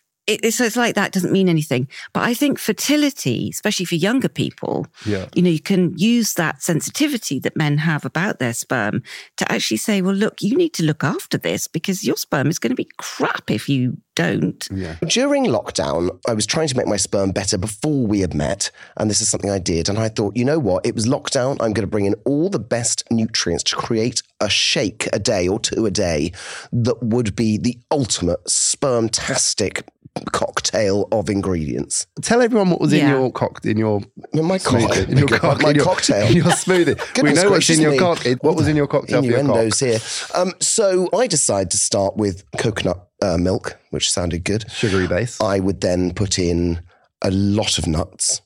it, 0.44 0.54
so 0.54 0.64
it's 0.66 0.76
like 0.76 0.96
that 0.96 1.12
doesn't 1.12 1.32
mean 1.32 1.50
anything. 1.50 1.88
But 2.14 2.24
I 2.24 2.34
think 2.34 2.60
fertility, 2.60 3.50
especially 3.52 3.86
for 3.86 3.96
younger 3.96 4.30
people, 4.30 4.88
Yeah. 5.06 5.28
you 5.36 5.42
know, 5.42 5.50
you 5.50 5.60
can 5.60 5.98
use 5.98 6.34
that 6.34 6.62
sensitivity 6.62 7.40
that 7.40 7.56
men 7.56 7.78
have 7.80 8.06
about 8.06 8.40
their 8.40 8.54
sperm 8.54 9.04
to 9.38 9.52
actually 9.52 9.78
say, 9.78 10.02
well, 10.02 10.14
look, 10.16 10.42
you 10.42 10.56
need 10.56 10.74
to 10.74 10.84
look 10.84 11.04
after 11.04 11.38
this 11.38 11.68
because 11.68 12.04
your 12.04 12.18
sperm 12.18 12.48
is 12.48 12.60
going 12.60 12.72
to 12.72 12.76
be 12.76 12.90
crap 12.98 13.50
if 13.52 13.68
you 13.70 13.98
don't. 14.16 14.68
Yeah. 14.74 14.96
During 15.08 15.46
lockdown, 15.46 16.20
I 16.28 16.34
was 16.34 16.46
trying 16.46 16.68
to 16.68 16.78
make 16.78 16.88
my 16.88 16.98
sperm 16.98 17.32
better 17.32 17.58
before 17.58 18.06
we 18.06 18.20
had 18.20 18.34
met. 18.34 18.70
And 18.98 19.10
this 19.10 19.22
is 19.22 19.30
something 19.30 19.50
I 19.50 19.60
did. 19.60 19.88
And 19.88 19.98
I 19.98 20.10
thought, 20.10 20.36
you 20.36 20.44
know 20.44 20.60
what? 20.60 20.86
It 20.86 20.96
was 20.96 21.06
lockdown. 21.08 21.52
I'm 21.62 21.72
going 21.74 21.88
to 21.88 21.88
bring 21.88 22.06
in 22.06 22.16
all 22.26 22.50
the 22.50 22.60
best 22.60 23.04
nutrients 23.10 23.64
to 23.66 23.76
create 23.76 24.22
a 24.42 24.50
shake 24.50 25.08
a 25.14 25.20
day 25.20 25.48
or 25.48 25.60
two 25.60 25.86
a 25.86 25.92
day 25.92 26.34
that 26.74 27.02
would 27.02 27.36
be 27.36 27.58
the 27.58 27.78
ultimate 27.90 28.40
sperm-tastic 28.50 29.86
cocktail 30.32 31.08
of 31.12 31.30
ingredients. 31.30 32.08
Tell 32.22 32.42
everyone 32.42 32.70
what 32.70 32.82
was 32.82 32.94
in 32.94 33.08
your 33.08 33.32
cock 33.32 33.66
in 33.66 33.78
your 33.78 34.02
My 34.34 34.60
cock, 34.60 34.98
in 34.98 35.18
your 35.18 35.28
cock, 35.28 35.62
my 35.62 35.70
in 35.70 35.76
your, 35.76 35.86
cocktail. 35.86 36.28
in 36.28 36.36
your 36.36 36.46
smoothie. 36.46 37.00
we 37.24 37.34
know 37.34 37.50
what's 37.50 37.70
in 37.70 37.82
your 37.82 37.92
me. 37.92 37.98
cock. 37.98 38.26
What 38.42 38.56
was 38.56 38.68
in 38.68 38.76
your 38.76 38.88
cocktail 38.88 39.22
for 39.22 39.28
your 39.28 39.44
cock? 39.44 39.80
Here. 39.80 40.00
Um, 40.36 40.54
so 40.60 41.10
I 41.14 41.28
decided 41.28 41.72
to 41.72 41.78
start 41.78 42.18
with 42.18 42.44
coconut 42.58 43.08
uh, 43.22 43.38
milk, 43.38 43.80
which 43.92 44.12
sounded 44.12 44.44
good. 44.44 44.70
Sugary 44.70 45.08
base. 45.08 45.40
I 45.40 45.60
would 45.60 45.82
then 45.82 46.14
put 46.14 46.40
in 46.40 46.82
a 47.22 47.32
lot 47.32 47.78
of 47.78 47.88
nuts. 47.88 48.42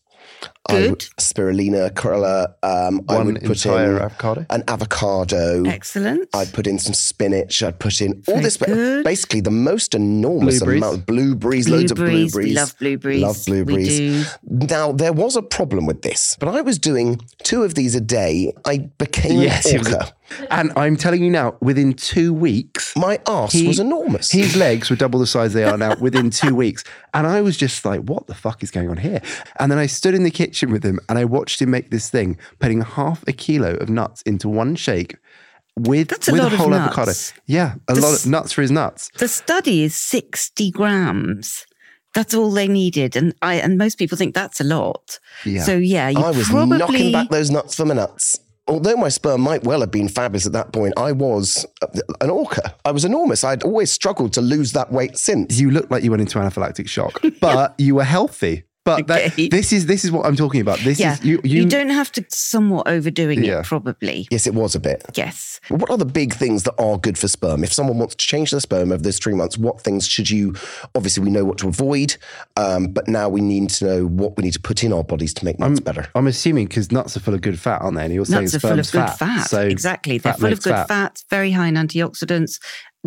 I 0.67 0.89
would, 0.89 0.99
spirulina, 1.19 1.91
chlorella. 1.91 2.53
Um, 2.63 3.01
I 3.07 3.21
would 3.21 3.43
put 3.43 3.65
in 3.65 3.71
avocado. 3.71 4.45
an 4.49 4.63
avocado. 4.67 5.63
Excellent. 5.65 6.27
I'd 6.33 6.51
put 6.53 6.65
in 6.65 6.79
some 6.79 6.93
spinach. 6.93 7.61
I'd 7.61 7.77
put 7.79 8.01
in 8.01 8.23
all 8.27 8.33
Very 8.35 8.41
this, 8.45 8.57
good. 8.57 9.03
basically 9.03 9.41
the 9.41 9.51
most 9.51 9.93
enormous 9.93 10.57
Blueberries. 10.59 10.81
amount 10.81 10.97
of 10.97 11.05
blueberries, 11.05 11.69
loads 11.69 11.91
of 11.91 11.97
Blueberries. 11.97 12.31
blueberries. 12.31 12.49
We 12.49 12.55
love 12.55 12.75
blueberries. 12.79 13.21
Love 13.21 13.45
blueberries. 13.45 14.37
Now 14.43 14.91
there 14.91 15.13
was 15.13 15.35
a 15.35 15.41
problem 15.43 15.85
with 15.85 16.01
this, 16.01 16.35
but 16.39 16.49
I 16.49 16.61
was 16.61 16.79
doing 16.79 17.19
two 17.43 17.63
of 17.63 17.75
these 17.75 17.93
a 17.95 18.01
day. 18.01 18.51
I 18.65 18.77
became 18.97 19.41
Yes, 19.41 19.71
was 19.71 19.87
orca. 19.93 20.13
And 20.49 20.71
I'm 20.75 20.95
telling 20.97 21.23
you 21.23 21.29
now, 21.29 21.55
within 21.61 21.93
two 21.93 22.33
weeks, 22.33 22.95
My 22.95 23.19
arse 23.25 23.53
he- 23.53 23.67
was 23.67 23.79
enormous. 23.79 24.31
His 24.31 24.55
legs 24.55 24.89
were 24.89 24.95
double 24.95 25.19
the 25.19 25.27
size 25.27 25.53
they 25.53 25.63
are 25.63 25.77
now 25.77 25.95
within 25.99 26.29
two 26.29 26.55
weeks. 26.55 26.83
And 27.13 27.27
I 27.27 27.41
was 27.41 27.57
just 27.57 27.85
like, 27.85 28.01
what 28.01 28.27
the 28.27 28.35
fuck 28.35 28.63
is 28.63 28.71
going 28.71 28.89
on 28.89 28.97
here? 28.97 29.21
And 29.59 29.71
then 29.71 29.77
I 29.79 29.85
stood 29.85 30.13
in 30.15 30.23
the 30.23 30.31
kitchen 30.31 30.71
with 30.71 30.83
him 30.83 30.99
and 31.09 31.17
I 31.19 31.25
watched 31.25 31.61
him 31.61 31.69
make 31.71 31.91
this 31.91 32.09
thing, 32.09 32.37
putting 32.59 32.81
half 32.81 33.23
a 33.27 33.33
kilo 33.33 33.75
of 33.75 33.89
nuts 33.89 34.21
into 34.23 34.49
one 34.49 34.75
shake 34.75 35.15
with, 35.77 36.07
That's 36.07 36.27
a 36.27 36.31
with 36.31 36.41
lot 36.41 36.51
a 36.51 36.55
of 36.55 36.59
whole 36.59 36.69
nuts. 36.69 36.97
avocado. 36.97 37.41
Yeah, 37.47 37.75
a 37.87 37.93
This- 37.93 38.03
lot 38.03 38.13
of 38.19 38.25
nuts 38.27 38.51
for 38.53 38.61
his 38.61 38.71
nuts. 38.71 39.09
The 39.17 39.27
study 39.27 39.83
is 39.83 39.95
60 39.95 40.71
grams. 40.71 41.65
That's 42.13 42.33
all 42.33 42.49
they 42.49 42.69
needed. 42.69 43.17
And 43.17 43.35
I 43.41 43.55
and 43.55 43.77
most 43.77 43.97
people 43.97 44.17
think 44.17 44.33
that's 44.33 44.61
a 44.61 44.63
lot. 44.63 45.19
Yeah. 45.45 45.63
So 45.63 45.75
yeah, 45.75 46.07
you 46.07 46.19
I 46.19 46.31
was 46.31 46.47
probably 46.47 46.77
knocking 46.77 47.11
back 47.11 47.27
those 47.29 47.51
nuts 47.51 47.75
for 47.75 47.83
my 47.85 47.93
nuts. 47.93 48.39
Although 48.67 48.95
my 48.95 49.09
sperm 49.09 49.41
might 49.41 49.63
well 49.63 49.81
have 49.81 49.91
been 49.91 50.09
fabulous 50.09 50.47
at 50.47 50.53
that 50.53 50.73
point, 50.73 50.95
I 50.97 51.11
was 51.11 51.67
uh, 51.83 51.87
an 52.19 52.31
orca. 52.31 52.75
I 52.83 52.91
was 52.91 53.05
enormous. 53.05 53.43
I'd 53.43 53.61
always 53.63 53.91
struggled 53.91 54.33
to 54.33 54.41
lose 54.41 54.71
that 54.71 54.91
weight 54.91 55.17
since. 55.17 55.59
You 55.59 55.69
looked 55.69 55.91
like 55.91 56.03
you 56.03 56.09
went 56.09 56.21
into 56.21 56.39
anaphylactic 56.39 56.87
shock, 56.89 57.21
but 57.41 57.75
you 57.77 57.95
were 57.95 58.03
healthy. 58.03 58.63
But 58.85 59.07
that, 59.07 59.35
this 59.35 59.73
is 59.73 59.87
this 59.87 60.05
is 60.05 60.11
what 60.11 60.27
I'm 60.27 60.35
talking 60.35 60.61
about. 60.61 60.77
This 60.79 60.99
yeah, 60.99 61.13
is 61.13 61.25
you. 61.25 61.41
you, 61.43 61.63
You, 61.63 61.65
don't 61.65 61.89
have 61.89 62.11
to 62.13 62.25
somewhat 62.29 62.87
overdoing 62.87 63.43
Yeah. 63.43 63.61
it, 63.61 63.65
probably. 63.65 64.27
Yes, 64.29 64.45
it 64.45 64.53
was 64.53 64.75
a 64.75 64.79
bit. 64.79 65.03
Yes. 65.15 65.59
What 65.69 65.89
are 65.89 65.97
the 65.97 66.05
big 66.05 66.35
things 66.35 66.63
that 66.63 66.75
are 66.77 66.99
good 66.99 67.17
for 67.17 67.27
sperm? 67.27 67.63
If 67.63 67.73
someone 67.73 67.97
wants 67.97 68.13
to 68.13 68.25
change 68.25 68.51
their 68.51 68.59
sperm 68.59 68.91
over 68.91 69.01
those 69.01 69.17
three 69.17 69.33
months, 69.33 69.57
what 69.57 69.81
things 69.81 70.07
should 70.07 70.29
you? 70.29 70.53
Obviously, 70.93 71.23
we 71.23 71.31
know 71.31 71.43
what 71.43 71.57
to 71.57 71.67
avoid, 71.67 72.15
um, 72.57 72.87
but 72.89 73.07
now 73.07 73.27
we 73.27 73.41
need 73.41 73.71
to 73.71 73.85
know 73.85 74.05
what 74.05 74.37
we 74.37 74.43
need 74.43 74.53
to 74.53 74.61
put 74.61 74.83
in 74.83 74.93
our 74.93 75.03
bodies 75.03 75.33
to 75.33 75.45
make 75.45 75.57
nuts 75.57 75.79
better. 75.79 76.07
I'm 76.13 76.27
assuming 76.27 76.67
because 76.67 76.91
nuts 76.91 77.17
are 77.17 77.21
full 77.21 77.33
of 77.33 77.41
good 77.41 77.59
fat, 77.59 77.81
aren't 77.81 77.97
they? 77.97 78.05
And 78.05 78.13
you're 78.13 78.25
saying 78.25 78.43
Nuts 78.43 78.53
are 78.53 78.59
full 78.59 78.77
of 78.79 78.85
sperm's 78.85 79.09
good 79.09 79.17
fat. 79.17 79.39
fat. 79.39 79.49
So 79.49 79.61
exactly. 79.61 80.19
They're 80.19 80.33
full 80.33 80.53
of 80.53 80.61
good 80.61 80.73
fat. 80.73 80.87
fats, 80.87 81.25
very 81.31 81.49
high 81.51 81.67
in 81.69 81.73
antioxidants, 81.75 82.59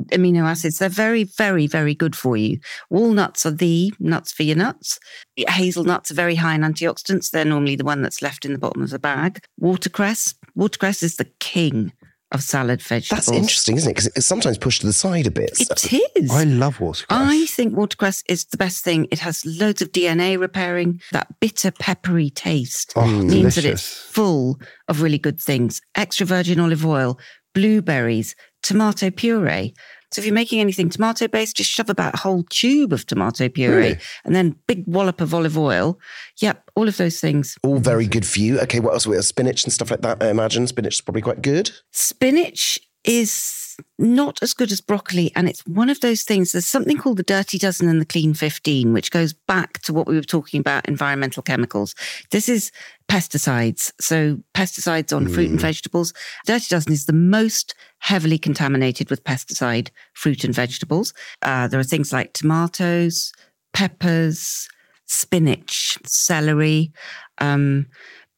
amino 0.07 0.43
acids. 0.45 0.79
They're 0.79 0.89
very, 0.89 1.25
very, 1.25 1.67
very 1.67 1.95
good 1.95 2.17
for 2.17 2.37
you. 2.37 2.59
Walnuts 2.91 3.45
are 3.47 3.51
the 3.51 3.93
nuts 3.99 4.33
for 4.33 4.43
your 4.43 4.57
nuts. 4.57 4.99
Hazelnuts 5.37 6.11
are 6.11 6.15
very 6.15 6.35
high 6.37 6.55
in 6.55 6.63
antioxidants. 6.63 7.31
They're 7.31 7.45
normally 7.45 7.77
the 7.77 7.85
one 7.85 8.03
that's 8.03 8.23
left 8.23 8.45
in 8.45 8.53
the 8.53 8.59
bottom 8.59 8.83
of 8.83 8.91
the 8.91 8.99
bag. 8.99 9.45
Watercress. 9.61 10.35
Watercress 10.55 11.03
is 11.03 11.17
the 11.17 11.31
king 11.41 11.93
of 12.31 12.43
salad 12.43 12.83
vegetables. 12.83 13.25
That's 13.27 13.39
interesting, 13.39 13.77
isn't 13.79 13.91
it? 13.91 13.95
Because 13.95 14.07
it's 14.09 14.27
sometimes 14.27 14.59
pushed 14.59 14.83
to 14.83 14.87
the 14.87 14.93
side 14.93 15.27
a 15.27 15.31
bit. 15.31 15.51
It 15.59 16.11
is. 16.15 16.31
I 16.31 16.45
love 16.45 16.79
watercress. 16.79 17.07
I 17.09 17.47
think 17.47 17.75
watercress 17.75 18.23
is 18.29 18.45
the 18.45 18.59
best 18.59 18.85
thing. 18.85 19.07
It 19.11 19.19
has 19.21 19.47
loads 19.47 19.81
of 19.81 19.93
DNA 19.93 20.39
repairing. 20.39 21.01
That 21.13 21.41
bitter, 21.41 21.71
peppery 21.71 22.29
taste 22.29 22.93
Oh, 22.97 23.07
means 23.07 23.55
that 23.55 23.65
it's 23.65 23.83
full 23.89 24.61
of 24.89 25.01
really 25.01 25.17
good 25.19 25.41
things. 25.41 25.81
Extra 25.95 26.27
virgin 26.27 26.61
olive 26.61 26.85
oil, 26.85 27.19
blueberries, 27.55 28.35
tomato 28.63 29.11
puree. 29.11 29.75
So 30.11 30.21
if 30.21 30.25
you're 30.27 30.35
making 30.35 30.61
anything 30.61 30.89
tomato 30.89 31.29
based, 31.29 31.57
just 31.57 31.69
shove 31.71 31.91
about 31.91 32.15
a 32.15 32.17
whole 32.17 32.43
tube 32.49 32.95
of 32.95 33.05
tomato 33.05 33.49
puree 33.51 33.75
Really? 33.77 33.99
and 34.25 34.35
then 34.35 34.57
big 34.67 34.85
wallop 34.87 35.21
of 35.21 35.35
olive 35.35 35.59
oil. 35.59 35.99
Yep, 36.41 36.71
all 36.77 36.89
of 36.89 36.97
those 36.97 37.21
things. 37.21 37.59
all 37.63 37.79
very 37.79 38.07
good 38.07 38.27
for 38.27 38.39
you. 38.41 38.59
Okay, 38.61 38.81
what 38.81 38.95
else? 38.95 39.07
We 39.07 39.17
have 39.17 39.27
spinach 39.27 39.65
and 39.65 39.73
stuff 39.73 39.91
like 39.91 40.01
that. 40.01 40.23
I 40.23 40.31
imagine 40.31 40.67
spinach 40.67 40.95
is 40.95 41.01
probably 41.03 41.21
quite 41.23 41.43
good. 41.43 41.71
Spinach 41.93 42.79
is 43.05 43.68
not 43.99 44.43
as 44.43 44.55
good 44.55 44.71
as 44.71 44.81
broccoli. 44.81 45.33
And 45.35 45.49
it's 45.49 45.67
one 45.67 45.91
of 45.91 46.01
those 46.01 46.23
things. 46.23 46.53
There's 46.53 46.67
something 46.67 46.99
called 46.99 47.19
the 47.19 47.23
dirty 47.23 47.59
dozen 47.59 47.89
and 47.89 48.01
the 48.01 48.07
clean 48.07 48.35
15, 48.35 48.93
which 48.93 49.11
goes 49.11 49.33
back 49.33 49.81
to 49.83 49.93
what 49.93 50.07
we 50.07 50.15
were 50.15 50.23
talking 50.23 50.61
about 50.61 50.89
environmental 50.89 51.43
chemicals. 51.43 51.95
This 52.31 52.49
is 52.49 52.71
pesticides. 53.09 53.93
So, 54.01 54.39
pesticides 54.55 55.15
on 55.17 55.29
fruit 55.29 55.51
and 55.51 55.61
vegetables. 55.61 56.13
Dirty 56.47 56.67
dozen 56.69 56.93
is 56.93 57.07
the 57.07 57.13
most 57.13 57.75
heavily 57.99 58.39
contaminated 58.39 59.11
with 59.11 59.25
pesticide 59.25 59.91
fruit 60.15 60.45
and 60.45 60.55
vegetables. 60.55 61.13
Uh, 61.43 61.69
there 61.69 61.81
are 61.81 61.85
things 61.85 62.13
like 62.13 62.33
tomatoes, 62.33 63.33
peppers, 63.73 64.69
spinach, 65.07 65.99
celery. 66.05 66.93
Um, 67.39 67.87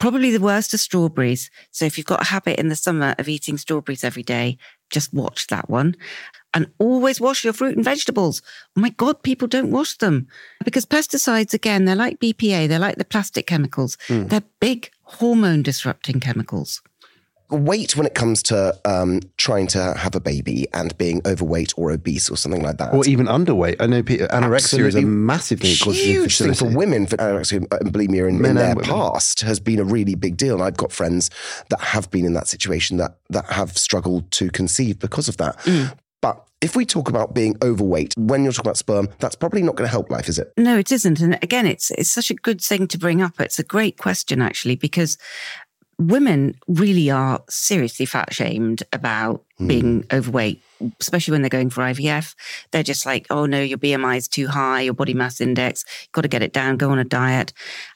Probably 0.01 0.31
the 0.31 0.41
worst 0.41 0.73
are 0.73 0.79
strawberries. 0.79 1.51
So 1.73 1.85
if 1.85 1.99
you've 1.99 2.07
got 2.07 2.23
a 2.23 2.29
habit 2.29 2.59
in 2.59 2.69
the 2.69 2.75
summer 2.75 3.15
of 3.19 3.29
eating 3.29 3.59
strawberries 3.59 4.03
every 4.03 4.23
day, 4.23 4.57
just 4.91 5.13
watch 5.15 5.47
that 5.49 5.69
one. 5.71 5.97
And 6.53 6.67
always 6.79 7.21
wash 7.21 7.45
your 7.45 7.53
fruit 7.53 7.77
and 7.77 7.85
vegetables. 7.85 8.43
Oh 8.77 8.81
my 8.81 8.91
God, 8.91 9.23
people 9.23 9.47
don't 9.47 9.71
wash 9.71 9.97
them. 9.97 10.27
Because 10.65 10.85
pesticides, 10.85 11.55
again, 11.55 11.85
they're 11.85 11.95
like 11.95 12.19
BPA, 12.19 12.67
they're 12.67 12.79
like 12.81 12.97
the 12.97 13.05
plastic 13.05 13.47
chemicals. 13.47 13.97
Hmm. 14.09 14.27
They're 14.27 14.43
big 14.59 14.91
hormone 15.03 15.63
disrupting 15.63 16.19
chemicals. 16.19 16.83
Weight 17.51 17.97
when 17.97 18.07
it 18.07 18.15
comes 18.15 18.43
to 18.45 18.79
um, 18.85 19.21
trying 19.37 19.67
to 19.69 19.95
have 19.95 20.15
a 20.15 20.21
baby 20.21 20.67
and 20.73 20.97
being 20.99 21.21
overweight 21.27 21.73
or 21.77 21.91
obese 21.91 22.31
or 22.31 22.37
something 22.37 22.63
like 22.63 22.79
that. 22.79 22.95
Or 22.95 23.07
even 23.07 23.27
underweight. 23.27 23.77
I 23.81 23.87
know 23.87 24.03
pe- 24.03 24.19
anorexia 24.19 24.87
is 24.87 24.95
a 24.95 24.99
Absolutely 24.99 25.05
massive 25.05 25.61
thing. 25.61 25.71
that 25.71 25.81
causes 25.81 26.03
huge 26.05 26.39
thing 26.39 26.47
for 26.47 26.67
infertility. 26.67 26.77
women 26.77 27.07
for 27.07 27.17
anorexia 27.17 27.57
and 27.81 27.93
bulimia 27.93 28.29
in, 28.29 28.45
in 28.45 28.55
their 28.55 28.75
women. 28.75 28.85
past 28.85 29.41
has 29.41 29.61
been 29.61 29.79
a 29.79 29.85
really 29.85 30.15
big 30.15 30.37
deal. 30.37 30.55
And 30.55 30.63
I've 30.63 30.77
got 30.77 30.93
friends 30.93 31.31
that 31.69 31.81
have 31.81 32.11
been 32.11 32.25
in 32.25 32.33
that 32.35 32.49
situation 32.49 32.97
that 32.99 33.19
that 33.31 33.47
have 33.47 33.77
struggled 33.77 34.31
to 34.33 34.51
conceive 34.51 34.99
because 34.99 35.29
of 35.29 35.37
that. 35.39 35.59
Mm. 35.61 35.97
But 36.23 36.47
if 36.61 36.77
we 36.77 36.85
talk 36.85 37.09
about 37.09 37.35
being 37.35 37.57
overweight, 37.63 38.13
when 38.19 38.45
you're 38.45 38.53
talking 38.53 38.69
about 38.69 38.77
sperm, 38.77 39.09
that's 39.19 39.35
probably 39.35 39.63
not 39.63 39.77
going 39.77 39.87
to 39.87 39.91
help 39.91 40.11
life, 40.11 40.29
is 40.29 40.39
it? 40.39 40.53
No, 40.59 40.77
it 40.77 40.93
isn't. 40.93 41.19
And 41.21 41.39
again, 41.43 41.67
it's 41.67 41.91
it's 41.93 42.11
such 42.11 42.31
a 42.31 42.35
good 42.35 42.61
thing 42.61 42.87
to 42.89 42.99
bring 42.99 43.23
up. 43.23 43.41
It's 43.41 43.59
a 43.59 43.65
great 43.65 43.97
question 43.97 44.43
actually, 44.43 44.77
because 44.77 45.17
women 46.01 46.57
really 46.67 47.11
are 47.11 47.43
seriously 47.49 48.07
fat 48.07 48.33
shamed 48.33 48.83
about 48.93 49.45
hmm. 49.59 49.67
being 49.67 50.05
overweight, 50.13 50.63
especially 51.01 51.33
when 51.33 51.43
they're 51.43 51.51
going 51.51 51.71
for 51.71 51.83
IVF. 51.83 52.35
They're 52.71 52.83
just 52.83 53.05
like, 53.05 53.27
oh 53.31 53.47
no, 53.47 53.61
your 53.61 53.79
BMI 53.79 54.17
is 54.17 54.29
too 54.29 54.49
high, 54.49 54.81
your 54.81 54.95
body 54.95 55.15
mass 55.15 55.41
index, 55.41 55.85
you've 56.03 56.13
got 56.13 56.23
to 56.23 56.29
get 56.29 56.43
it 56.43 56.53
down, 56.53 56.79
go 56.79 56.91
on 56.91 56.99
a 56.99 57.05
diet. 57.05 57.53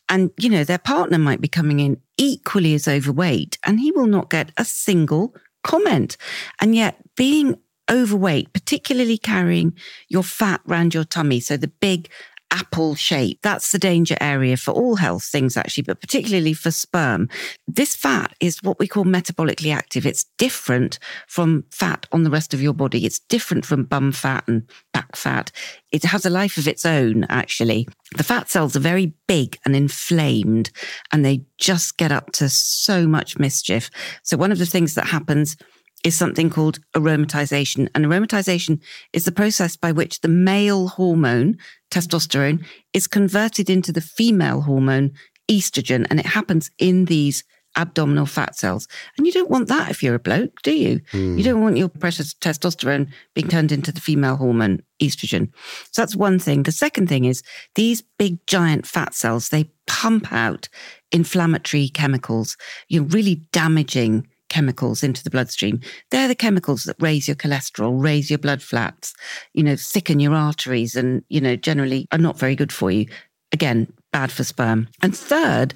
And, 0.09 0.31
you 0.38 0.51
know, 0.51 0.64
their 0.64 0.79
partner 0.79 1.19
might 1.19 1.40
be 1.40 1.49
coming 1.49 1.81
in 1.81 2.01
equally 2.19 2.75
as 2.75 2.87
overweight 2.87 3.59
and 3.64 3.81
he 3.81 3.90
will 3.90 4.07
not 4.07 4.31
get 4.31 4.51
a 4.59 4.64
single 4.64 5.35
comment. 5.62 6.17
And 6.61 6.75
yet 6.75 6.97
being 7.17 7.59
overweight, 7.90 8.53
particularly 8.53 9.19
carrying 9.19 9.75
your 10.09 10.23
fat 10.23 10.61
round 10.67 10.95
your 10.95 11.05
tummy, 11.05 11.40
so 11.40 11.57
the 11.57 11.69
big 11.69 12.09
apple 12.55 12.95
shape, 12.95 13.40
that's 13.43 13.73
the 13.73 13.79
danger 13.79 14.17
area 14.21 14.57
for 14.57 14.71
all 14.71 14.97
health 14.97 15.25
things, 15.25 15.57
actually, 15.57 15.83
but 15.83 16.01
particularly 16.01 16.55
for 16.55 16.71
sperm. 16.71 17.29
This 17.67 17.97
fat 17.97 18.33
is 18.38 18.62
what 18.62 18.79
we 18.79 18.87
call 18.87 19.05
metabolically 19.05 19.75
active. 19.75 20.07
It's 20.07 20.25
different 20.38 21.01
from 21.27 21.64
fat 21.71 22.07
on 22.12 22.23
the 22.23 22.31
rest 22.31 22.55
of 22.55 22.62
your 22.62 22.73
body. 22.73 23.05
It's 23.05 23.19
different 23.19 23.67
from 23.67 23.85
bum 23.85 24.12
fat 24.12 24.45
and 24.47 24.69
back 24.93 25.17
fat. 25.17 25.51
It 25.90 26.05
has 26.05 26.25
a 26.25 26.31
life 26.31 26.57
of 26.57 26.69
its 26.69 26.87
own, 26.87 27.25
actually. 27.25 27.88
The 28.17 28.25
fat 28.25 28.49
cells 28.49 28.77
are 28.77 28.81
very 28.81 29.14
big 29.27 29.59
and 29.64 29.75
inflamed, 29.75 30.71
and 31.12 31.25
they 31.25 31.45
just 31.59 31.97
get 31.97 32.12
up 32.12 32.31
to 32.33 32.49
so 32.49 33.07
much 33.07 33.38
mischief. 33.38 33.90
So, 34.23 34.37
one 34.37 34.53
of 34.53 34.59
the 34.59 34.67
things 34.67 34.95
that 34.95 35.07
happens 35.07 35.57
is 36.05 36.17
something 36.17 36.51
called 36.51 36.79
aromatization. 36.95 37.88
And 37.95 38.05
aromatization 38.05 38.81
is 39.12 39.25
the 39.25 39.33
process 39.33 39.75
by 39.77 39.90
which 39.90 40.21
the 40.21 40.29
male 40.29 40.88
hormone, 40.88 41.57
testosterone, 41.90 42.64
is 42.93 43.07
converted 43.07 43.71
into 43.71 43.90
the 43.90 44.03
female 44.03 44.61
hormone, 44.61 45.12
estrogen. 45.51 46.07
And 46.11 46.21
it 46.21 46.27
happens 46.27 46.71
in 46.79 47.07
these 47.07 47.43
abdominal 47.77 48.27
fat 48.27 48.55
cells. 48.55 48.87
And 49.17 49.27
you 49.27 49.33
don't 49.33 49.51
want 49.51 49.69
that 49.69 49.90
if 49.90 50.03
you're 50.03 50.14
a 50.14 50.21
bloke, 50.21 50.62
do 50.62 50.73
you? 50.73 51.01
You 51.12 51.35
hmm. 51.35 51.43
don't 51.43 51.62
want 51.62 51.77
your 51.77 51.88
precious 51.88 52.35
testosterone 52.35 53.11
being 53.35 53.49
turned 53.49 53.73
into 53.73 53.90
the 53.90 54.01
female 54.01 54.37
hormone, 54.37 54.81
estrogen. 55.01 55.51
So 55.90 56.03
that's 56.03 56.14
one 56.14 56.38
thing. 56.38 56.62
The 56.62 56.73
second 56.73 57.09
thing 57.09 57.25
is 57.25 57.43
these 57.75 58.03
big 58.19 58.47
giant 58.47 58.87
fat 58.87 59.14
cells, 59.14 59.49
they 59.49 59.71
pump 59.87 60.33
out 60.33 60.69
inflammatory 61.11 61.88
chemicals. 61.88 62.57
You're 62.88 63.05
really 63.05 63.37
damaging 63.53 64.29
chemicals 64.55 65.03
into 65.03 65.25
the 65.25 65.31
bloodstream. 65.31 65.81
They're 66.12 66.29
the 66.29 66.37
chemicals 66.37 66.85
that 66.85 66.95
raise 67.01 67.27
your 67.27 67.35
cholesterol, 67.35 68.01
raise 68.01 68.31
your 68.31 68.38
blood 68.38 68.62
flats, 68.62 69.12
you 69.53 69.64
know, 69.64 69.75
thicken 69.75 70.21
your 70.21 70.33
arteries 70.33 70.95
and, 70.95 71.25
you 71.29 71.40
know, 71.40 71.57
generally 71.57 72.07
are 72.12 72.19
not 72.19 72.38
very 72.38 72.55
good 72.55 72.73
for 72.73 72.88
you. 72.88 73.07
Again, 73.51 73.93
bad 74.12 74.31
for 74.31 74.45
sperm. 74.45 74.87
And 75.03 75.17
third, 75.17 75.75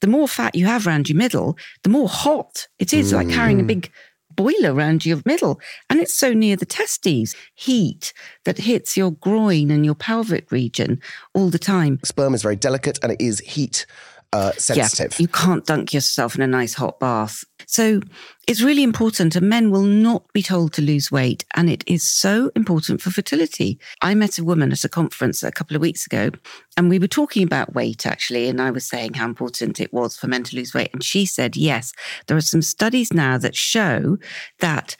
the 0.00 0.08
more 0.08 0.26
fat 0.26 0.56
you 0.56 0.66
have 0.66 0.88
around 0.88 1.08
your 1.08 1.16
middle, 1.16 1.56
the 1.84 1.88
more 1.88 2.08
hot 2.08 2.66
it 2.80 2.92
is, 2.92 3.12
like 3.12 3.30
carrying 3.30 3.60
a 3.60 3.62
mm. 3.62 3.68
big 3.68 3.92
boiler 4.34 4.74
around 4.74 5.06
your 5.06 5.22
middle. 5.24 5.60
And 5.88 6.00
it's 6.00 6.12
so 6.12 6.32
near 6.32 6.56
the 6.56 6.66
testes, 6.66 7.36
heat 7.54 8.12
that 8.44 8.58
hits 8.58 8.96
your 8.96 9.12
groin 9.12 9.70
and 9.70 9.84
your 9.84 9.94
pelvic 9.94 10.50
region 10.50 11.00
all 11.32 11.48
the 11.48 11.60
time. 11.60 12.00
Sperm 12.04 12.34
is 12.34 12.42
very 12.42 12.56
delicate 12.56 12.98
and 13.04 13.12
it 13.12 13.20
is 13.20 13.38
heat 13.38 13.86
uh, 14.32 14.52
sensitive. 14.52 15.12
Yeah, 15.12 15.22
you 15.22 15.28
can't 15.28 15.66
dunk 15.66 15.92
yourself 15.92 16.34
in 16.34 16.42
a 16.42 16.46
nice 16.46 16.74
hot 16.74 16.98
bath. 17.00 17.44
So 17.66 18.00
it's 18.46 18.62
really 18.62 18.82
important, 18.82 19.34
and 19.34 19.48
men 19.48 19.70
will 19.70 19.82
not 19.82 20.32
be 20.32 20.42
told 20.42 20.72
to 20.74 20.82
lose 20.82 21.10
weight. 21.10 21.44
And 21.54 21.68
it 21.68 21.82
is 21.86 22.02
so 22.02 22.50
important 22.54 23.00
for 23.00 23.10
fertility. 23.10 23.78
I 24.02 24.14
met 24.14 24.38
a 24.38 24.44
woman 24.44 24.72
at 24.72 24.84
a 24.84 24.88
conference 24.88 25.42
a 25.42 25.50
couple 25.50 25.74
of 25.74 25.82
weeks 25.82 26.06
ago, 26.06 26.30
and 26.76 26.88
we 26.88 26.98
were 26.98 27.08
talking 27.08 27.42
about 27.42 27.74
weight 27.74 28.06
actually. 28.06 28.48
And 28.48 28.60
I 28.60 28.70
was 28.70 28.86
saying 28.86 29.14
how 29.14 29.24
important 29.24 29.80
it 29.80 29.92
was 29.92 30.16
for 30.16 30.28
men 30.28 30.44
to 30.44 30.56
lose 30.56 30.74
weight. 30.74 30.90
And 30.92 31.02
she 31.02 31.26
said, 31.26 31.56
yes, 31.56 31.92
there 32.26 32.36
are 32.36 32.42
some 32.42 32.62
studies 32.62 33.12
now 33.12 33.38
that 33.38 33.56
show 33.56 34.18
that 34.60 34.96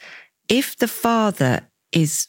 if 0.49 0.75
the 0.77 0.87
father 0.87 1.67
is 1.91 2.27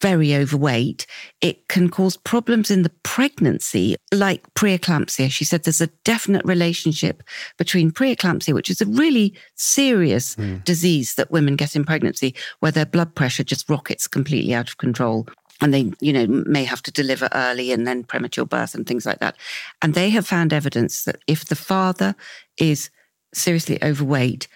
very 0.00 0.34
overweight, 0.34 1.06
it 1.40 1.68
can 1.68 1.88
cause 1.88 2.16
problems 2.16 2.70
in 2.70 2.82
the 2.82 2.92
pregnancy, 3.02 3.96
like 4.12 4.42
preeclampsia. 4.54 5.30
She 5.30 5.44
said 5.44 5.64
there's 5.64 5.80
a 5.80 5.88
definite 6.04 6.44
relationship 6.44 7.22
between 7.56 7.90
preeclampsia, 7.90 8.54
which 8.54 8.70
is 8.70 8.80
a 8.80 8.86
really 8.86 9.34
serious 9.56 10.34
hmm. 10.34 10.56
disease 10.58 11.14
that 11.16 11.30
women 11.30 11.56
get 11.56 11.74
in 11.74 11.84
pregnancy, 11.84 12.34
where 12.60 12.72
their 12.72 12.86
blood 12.86 13.14
pressure 13.14 13.44
just 13.44 13.68
rockets 13.68 14.06
completely 14.06 14.54
out 14.54 14.68
of 14.68 14.78
control. 14.78 15.26
And 15.60 15.74
they, 15.74 15.92
you 16.00 16.12
know, 16.12 16.26
may 16.28 16.62
have 16.62 16.82
to 16.82 16.92
deliver 16.92 17.28
early 17.32 17.72
and 17.72 17.84
then 17.84 18.04
premature 18.04 18.46
birth 18.46 18.76
and 18.76 18.86
things 18.86 19.04
like 19.04 19.18
that. 19.18 19.36
And 19.82 19.94
they 19.94 20.10
have 20.10 20.26
found 20.26 20.52
evidence 20.52 21.02
that 21.02 21.18
if 21.26 21.46
the 21.46 21.56
father 21.56 22.14
is 22.56 22.90
seriously 23.34 23.82
overweight, 23.82 24.46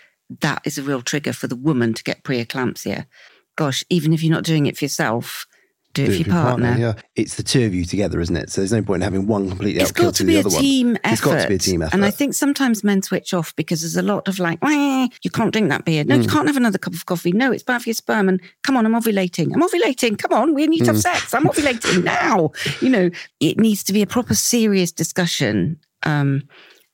that 0.41 0.63
is 0.65 0.79
a 0.79 0.83
real 0.83 1.03
trigger 1.03 1.33
for 1.33 1.49
the 1.49 1.57
woman 1.57 1.93
to 1.95 2.05
get 2.05 2.23
preeclampsia 2.23 3.07
gosh, 3.57 3.85
even 3.91 4.13
if 4.13 4.23
you're 4.23 4.33
not 4.35 4.45
doing 4.45 4.67
it 4.67 4.77
for 4.77 4.85
yourself, 4.85 5.47
do 5.95 6.05
it 6.05 6.07
for 6.07 6.13
your 6.15 6.25
partner. 6.29 6.75
Yeah, 6.79 6.95
it's 7.17 7.35
the 7.35 7.43
two 7.43 7.67
of 7.67 7.75
you 7.75 7.85
together, 7.85 8.19
isn't 8.19 8.35
it? 8.35 8.49
So 8.49 8.63
there's 8.63 8.73
no 8.73 8.81
point 8.83 9.03
in 9.03 9.05
having 9.05 9.27
one 9.27 9.51
completely 9.51 9.83
It's 9.83 9.93
got 9.93 10.15
to 10.15 10.23
to 10.23 10.25
be 10.25 10.33
the 10.33 10.37
a 10.39 10.41
other 10.41 10.49
one. 10.49 10.61
team 10.63 10.97
effort. 11.05 11.13
It's 11.13 11.21
got 11.21 11.43
to 11.43 11.49
be 11.49 11.55
a 11.57 11.59
team 11.59 11.83
effort. 11.83 11.93
And 11.93 12.05
I 12.07 12.11
think 12.11 12.33
sometimes 12.33 12.83
men 12.83 13.03
switch 13.03 13.35
off 13.35 13.55
because 13.57 13.83
there's 13.83 13.97
a 13.99 14.03
lot 14.03 14.27
of 14.27 14.39
like, 14.39 14.59
you 14.63 15.31
can't 15.31 15.53
drink 15.53 15.69
that 15.69 15.85
beer. 15.85 16.03
No, 16.05 16.17
Mm. 16.17 16.23
you 16.23 16.29
can't 16.31 16.47
have 16.47 16.57
another 16.57 16.79
cup 16.79 16.95
of 16.95 17.05
coffee. 17.05 17.33
No, 17.33 17.53
it's 17.53 17.63
bad 17.63 17.83
for 17.83 17.91
your 17.91 17.95
sperm. 17.95 18.31
And 18.31 18.41
come 18.63 18.79
on, 18.79 18.87
I'm 18.87 18.95
ovulating. 18.95 19.53
I'm 19.55 19.61
ovulating. 19.61 20.19
Come 20.19 20.33
on, 20.33 20.55
we 20.55 20.67
need 20.67 20.79
to 20.81 20.87
have 20.87 20.97
Mm. 20.97 21.03
sex. 21.03 21.35
I'm 21.35 21.45
ovulating 21.45 22.05
now. 22.05 22.53
You 22.81 22.89
know, 22.89 23.11
it 23.41 23.59
needs 23.59 23.85
to 23.85 23.93
be 23.93 24.01
a 24.01 24.07
proper 24.07 24.35
serious 24.35 24.93
discussion. 24.93 25.79
Um, 26.05 26.45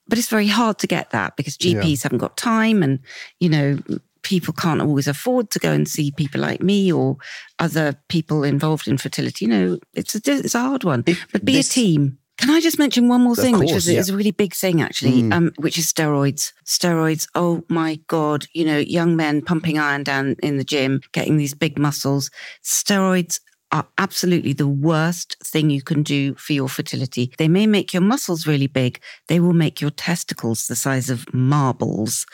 but 0.08 0.18
it's 0.18 0.28
very 0.28 0.48
hard 0.48 0.78
to 0.78 0.86
get 0.88 1.10
that 1.10 1.36
because 1.36 1.56
GPs 1.56 2.02
haven't 2.02 2.18
got 2.18 2.36
time 2.36 2.82
and, 2.82 2.98
you 3.40 3.48
know, 3.48 3.78
people 4.22 4.54
can't 4.54 4.80
always 4.80 5.08
afford 5.08 5.50
to 5.50 5.58
go 5.58 5.72
and 5.72 5.88
see 5.88 6.10
people 6.10 6.40
like 6.40 6.62
me 6.62 6.92
or 6.92 7.16
other 7.58 7.94
people 8.08 8.44
involved 8.44 8.88
in 8.88 8.98
fertility. 8.98 9.44
You 9.44 9.50
know, 9.50 9.78
it's 9.94 10.14
a, 10.14 10.20
it's 10.24 10.54
a 10.54 10.60
hard 10.60 10.84
one. 10.84 11.04
but 11.32 11.44
be 11.44 11.54
this- 11.54 11.70
a 11.70 11.72
team. 11.72 12.18
Can 12.38 12.50
I 12.50 12.60
just 12.60 12.78
mention 12.78 13.08
one 13.08 13.22
more 13.22 13.34
thing, 13.34 13.58
which 13.58 13.70
course, 13.70 13.88
is, 13.88 13.94
yeah. 13.94 13.98
is 13.98 14.10
a 14.10 14.16
really 14.16 14.30
big 14.30 14.54
thing 14.54 14.80
actually, 14.80 15.28
um, 15.32 15.50
which 15.58 15.76
is 15.76 15.92
steroids. 15.92 16.52
Steroids. 16.64 17.26
Oh 17.34 17.64
my 17.68 17.98
God. 18.06 18.46
You 18.54 18.64
know, 18.64 18.78
young 18.78 19.16
men 19.16 19.42
pumping 19.42 19.76
iron 19.76 20.04
down 20.04 20.36
in 20.40 20.56
the 20.56 20.62
gym, 20.62 21.00
getting 21.10 21.36
these 21.36 21.52
big 21.52 21.80
muscles. 21.80 22.30
Steroids 22.62 23.40
are 23.72 23.86
absolutely 23.98 24.52
the 24.52 24.68
worst 24.68 25.36
thing 25.44 25.68
you 25.68 25.82
can 25.82 26.02
do 26.02 26.34
for 26.36 26.52
your 26.52 26.68
fertility. 26.68 27.32
They 27.38 27.48
may 27.48 27.66
make 27.66 27.92
your 27.92 28.02
muscles 28.02 28.46
really 28.46 28.66
big. 28.66 29.00
They 29.26 29.40
will 29.40 29.52
make 29.52 29.80
your 29.80 29.90
testicles 29.90 30.66
the 30.66 30.76
size 30.76 31.10
of 31.10 31.32
marbles. 31.34 32.24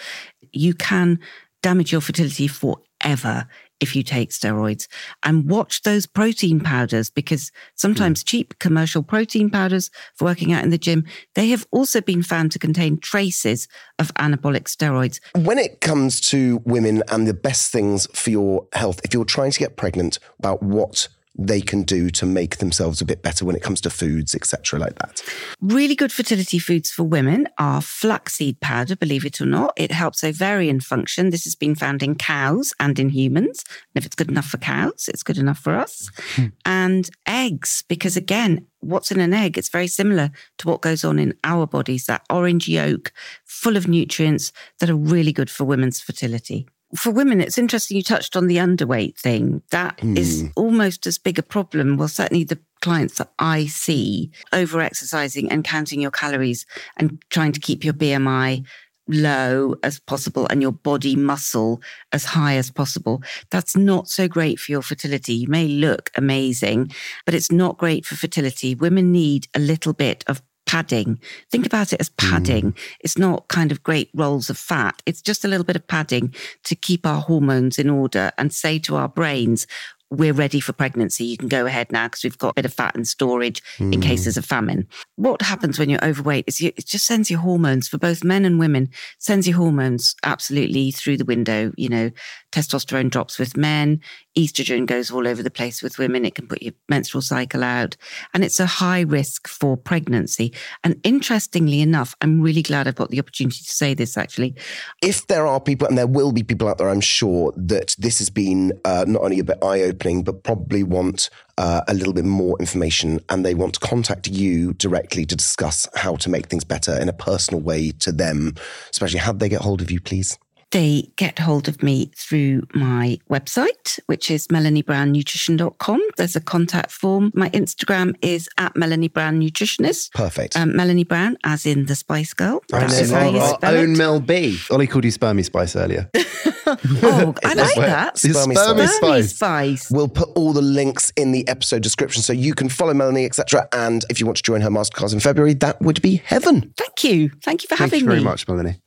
You 0.52 0.74
can 0.74 1.18
damage 1.64 1.92
your 1.92 2.02
fertility 2.02 2.46
forever 2.46 3.46
if 3.80 3.96
you 3.96 4.02
take 4.02 4.30
steroids. 4.30 4.86
And 5.22 5.48
watch 5.48 5.80
those 5.80 6.04
protein 6.04 6.60
powders 6.60 7.08
because 7.08 7.50
sometimes 7.74 8.20
hmm. 8.20 8.26
cheap 8.26 8.58
commercial 8.58 9.02
protein 9.02 9.48
powders 9.48 9.90
for 10.14 10.26
working 10.26 10.52
out 10.52 10.62
in 10.62 10.68
the 10.68 10.76
gym, 10.76 11.04
they 11.34 11.48
have 11.48 11.66
also 11.70 12.02
been 12.02 12.22
found 12.22 12.52
to 12.52 12.58
contain 12.58 12.98
traces 12.98 13.66
of 13.98 14.12
anabolic 14.14 14.64
steroids. 14.64 15.20
When 15.34 15.58
it 15.58 15.80
comes 15.80 16.20
to 16.28 16.60
women 16.66 17.02
and 17.10 17.26
the 17.26 17.32
best 17.32 17.72
things 17.72 18.06
for 18.12 18.28
your 18.28 18.66
health, 18.74 19.00
if 19.02 19.14
you're 19.14 19.24
trying 19.24 19.52
to 19.52 19.58
get 19.58 19.78
pregnant, 19.78 20.18
about 20.38 20.62
what 20.62 21.08
they 21.36 21.60
can 21.60 21.82
do 21.82 22.10
to 22.10 22.26
make 22.26 22.58
themselves 22.58 23.00
a 23.00 23.04
bit 23.04 23.22
better 23.22 23.44
when 23.44 23.56
it 23.56 23.62
comes 23.62 23.80
to 23.82 23.90
foods, 23.90 24.34
etc., 24.34 24.78
like 24.78 24.94
that. 25.00 25.22
Really 25.60 25.96
good 25.96 26.12
fertility 26.12 26.58
foods 26.58 26.90
for 26.90 27.02
women 27.02 27.48
are 27.58 27.82
flaxseed 27.82 28.60
powder, 28.60 28.94
believe 28.94 29.24
it 29.24 29.40
or 29.40 29.46
not. 29.46 29.72
It 29.76 29.90
helps 29.90 30.22
ovarian 30.22 30.80
function. 30.80 31.30
This 31.30 31.44
has 31.44 31.54
been 31.54 31.74
found 31.74 32.02
in 32.02 32.14
cows 32.14 32.72
and 32.78 32.98
in 32.98 33.08
humans. 33.08 33.64
And 33.66 34.02
if 34.02 34.06
it's 34.06 34.14
good 34.14 34.30
enough 34.30 34.46
for 34.46 34.58
cows, 34.58 35.08
it's 35.08 35.22
good 35.22 35.38
enough 35.38 35.58
for 35.58 35.74
us. 35.74 36.10
Hmm. 36.36 36.46
and 36.64 37.10
eggs, 37.26 37.84
because 37.88 38.16
again, 38.16 38.66
what's 38.80 39.10
in 39.10 39.20
an 39.20 39.34
egg? 39.34 39.58
It's 39.58 39.68
very 39.68 39.88
similar 39.88 40.30
to 40.58 40.68
what 40.68 40.82
goes 40.82 41.04
on 41.04 41.18
in 41.18 41.34
our 41.42 41.66
bodies, 41.66 42.06
that 42.06 42.24
orange 42.30 42.68
yolk 42.68 43.12
full 43.44 43.76
of 43.76 43.88
nutrients 43.88 44.52
that 44.80 44.90
are 44.90 44.96
really 44.96 45.32
good 45.32 45.50
for 45.50 45.64
women's 45.64 46.00
fertility. 46.00 46.68
For 46.96 47.10
women, 47.10 47.40
it's 47.40 47.58
interesting 47.58 47.96
you 47.96 48.02
touched 48.02 48.36
on 48.36 48.46
the 48.46 48.56
underweight 48.56 49.18
thing. 49.18 49.62
That 49.70 50.00
hmm. 50.00 50.16
is 50.16 50.48
almost 50.56 51.06
as 51.06 51.18
big 51.18 51.38
a 51.38 51.42
problem. 51.42 51.96
Well, 51.96 52.08
certainly 52.08 52.44
the 52.44 52.58
clients 52.80 53.18
that 53.18 53.32
I 53.38 53.66
see 53.66 54.30
over 54.52 54.80
exercising 54.80 55.50
and 55.50 55.64
counting 55.64 56.00
your 56.00 56.10
calories 56.10 56.66
and 56.96 57.22
trying 57.30 57.52
to 57.52 57.60
keep 57.60 57.84
your 57.84 57.94
BMI 57.94 58.64
low 59.08 59.74
as 59.82 59.98
possible 60.00 60.46
and 60.48 60.62
your 60.62 60.72
body 60.72 61.16
muscle 61.16 61.82
as 62.12 62.24
high 62.24 62.56
as 62.56 62.70
possible. 62.70 63.22
That's 63.50 63.76
not 63.76 64.08
so 64.08 64.28
great 64.28 64.58
for 64.58 64.72
your 64.72 64.82
fertility. 64.82 65.34
You 65.34 65.48
may 65.48 65.68
look 65.68 66.10
amazing, 66.16 66.92
but 67.24 67.34
it's 67.34 67.52
not 67.52 67.78
great 67.78 68.06
for 68.06 68.16
fertility. 68.16 68.74
Women 68.74 69.12
need 69.12 69.48
a 69.54 69.58
little 69.58 69.92
bit 69.92 70.24
of 70.26 70.42
padding. 70.74 71.20
Think 71.52 71.66
about 71.66 71.92
it 71.92 72.00
as 72.00 72.08
padding. 72.08 72.72
Mm. 72.72 72.78
It's 72.98 73.16
not 73.16 73.46
kind 73.46 73.70
of 73.70 73.84
great 73.84 74.10
rolls 74.12 74.50
of 74.50 74.58
fat. 74.58 75.00
It's 75.06 75.22
just 75.22 75.44
a 75.44 75.48
little 75.48 75.62
bit 75.62 75.76
of 75.76 75.86
padding 75.86 76.34
to 76.64 76.74
keep 76.74 77.06
our 77.06 77.20
hormones 77.20 77.78
in 77.78 77.88
order 77.88 78.32
and 78.38 78.52
say 78.52 78.80
to 78.80 78.96
our 78.96 79.06
brains, 79.06 79.68
we're 80.10 80.32
ready 80.32 80.58
for 80.58 80.72
pregnancy. 80.72 81.24
You 81.24 81.36
can 81.36 81.48
go 81.48 81.64
ahead 81.66 81.92
now 81.92 82.08
because 82.08 82.24
we've 82.24 82.38
got 82.38 82.50
a 82.50 82.54
bit 82.54 82.64
of 82.64 82.74
fat 82.74 82.96
in 82.96 83.04
storage 83.04 83.62
mm. 83.78 83.94
in 83.94 84.00
cases 84.00 84.36
of 84.36 84.44
famine. 84.44 84.88
What 85.14 85.42
happens 85.42 85.78
when 85.78 85.88
you're 85.88 86.04
overweight 86.04 86.46
is 86.48 86.60
you, 86.60 86.72
it 86.76 86.86
just 86.86 87.06
sends 87.06 87.30
your 87.30 87.40
hormones 87.40 87.86
for 87.86 87.98
both 87.98 88.24
men 88.24 88.44
and 88.44 88.58
women, 88.58 88.88
sends 89.18 89.46
your 89.46 89.56
hormones 89.56 90.16
absolutely 90.24 90.90
through 90.90 91.18
the 91.18 91.24
window. 91.24 91.72
You 91.76 91.88
know, 91.88 92.10
testosterone 92.52 93.10
drops 93.10 93.38
with 93.38 93.56
men, 93.56 94.00
estrogen 94.36 94.86
goes 94.86 95.10
all 95.10 95.26
over 95.26 95.42
the 95.42 95.50
place 95.50 95.82
with 95.82 95.98
women. 95.98 96.24
It 96.24 96.34
can 96.34 96.46
put 96.46 96.62
your 96.62 96.74
menstrual 96.88 97.22
cycle 97.22 97.62
out. 97.62 97.96
And 98.32 98.44
it's 98.44 98.60
a 98.60 98.66
high 98.66 99.00
risk 99.00 99.48
for 99.48 99.76
pregnancy. 99.76 100.52
And 100.82 101.00
interestingly 101.04 101.80
enough, 101.80 102.14
I'm 102.20 102.40
really 102.40 102.62
glad 102.62 102.88
I've 102.88 102.94
got 102.94 103.10
the 103.10 103.20
opportunity 103.20 103.62
to 103.62 103.70
say 103.70 103.94
this 103.94 104.16
actually. 104.16 104.54
If 105.02 105.26
there 105.26 105.46
are 105.46 105.60
people, 105.60 105.86
and 105.86 105.96
there 105.96 106.06
will 106.06 106.32
be 106.32 106.42
people 106.42 106.68
out 106.68 106.78
there, 106.78 106.88
I'm 106.88 107.00
sure, 107.00 107.52
that 107.56 107.94
this 107.98 108.18
has 108.18 108.30
been 108.30 108.72
uh, 108.84 109.04
not 109.06 109.22
only 109.22 109.38
a 109.38 109.44
bit 109.44 109.58
eye 109.62 109.82
opening, 109.82 110.24
but 110.24 110.42
probably 110.42 110.82
want 110.82 111.30
uh, 111.58 111.82
a 111.86 111.94
little 111.94 112.12
bit 112.12 112.24
more 112.24 112.56
information 112.58 113.20
and 113.28 113.44
they 113.44 113.54
want 113.54 113.74
to 113.74 113.80
contact 113.80 114.26
you 114.26 114.72
directly 114.74 115.24
to 115.24 115.36
discuss 115.36 115.88
how 115.94 116.16
to 116.16 116.28
make 116.28 116.46
things 116.46 116.64
better 116.64 116.98
in 117.00 117.08
a 117.08 117.12
personal 117.12 117.60
way 117.60 117.92
to 117.92 118.10
them, 118.10 118.54
especially 118.90 119.20
how 119.20 119.32
they 119.32 119.48
get 119.48 119.60
hold 119.60 119.80
of 119.80 119.90
you, 119.90 120.00
please? 120.00 120.38
They 120.74 121.08
get 121.14 121.38
hold 121.38 121.68
of 121.68 121.84
me 121.84 122.10
through 122.16 122.66
my 122.74 123.16
website, 123.30 124.00
which 124.06 124.28
is 124.28 124.48
melaniebrownnutrition.com. 124.48 126.02
There's 126.16 126.34
a 126.34 126.40
contact 126.40 126.90
form. 126.90 127.30
My 127.32 127.48
Instagram 127.50 128.16
is 128.22 128.48
at 128.58 128.74
Melanie 128.74 129.06
Brown 129.06 129.40
Nutritionist. 129.40 130.12
Perfect. 130.14 130.56
Um, 130.56 130.74
Melanie 130.74 131.04
Brown, 131.04 131.38
as 131.44 131.64
in 131.64 131.86
the 131.86 131.94
Spice 131.94 132.34
Girl. 132.34 132.60
That's 132.70 133.08
how 133.08 133.28
you 133.28 133.40
spell 133.40 133.76
own 133.76 133.92
it. 133.92 133.96
Mel 133.96 134.18
B. 134.18 134.58
Ollie 134.68 134.88
called 134.88 135.04
you 135.04 135.12
Spermy 135.12 135.44
Spice 135.44 135.76
earlier. 135.76 136.10
oh, 136.16 137.34
I 137.44 137.54
like 137.54 137.76
that. 137.76 138.16
Spermy, 138.16 138.56
Spermy 138.56 138.88
Spice. 138.88 138.98
Spermy 138.98 139.28
Spice. 139.28 139.90
We'll 139.92 140.08
put 140.08 140.30
all 140.34 140.52
the 140.52 140.62
links 140.62 141.12
in 141.16 141.30
the 141.30 141.46
episode 141.46 141.84
description 141.84 142.20
so 142.20 142.32
you 142.32 142.52
can 142.52 142.68
follow 142.68 142.94
Melanie, 142.94 143.26
etc. 143.26 143.68
And 143.72 144.04
if 144.10 144.18
you 144.18 144.26
want 144.26 144.38
to 144.38 144.42
join 144.42 144.60
her 144.62 144.70
masterclass 144.70 145.12
in 145.12 145.20
February, 145.20 145.54
that 145.54 145.80
would 145.80 146.02
be 146.02 146.16
heaven. 146.16 146.74
Thank 146.76 147.04
you. 147.04 147.30
Thank 147.44 147.62
you 147.62 147.68
for 147.68 147.76
Thank 147.76 147.92
having 147.92 148.00
you 148.00 148.06
very 148.06 148.18
me. 148.18 148.24
much, 148.24 148.48
Melanie. 148.48 148.80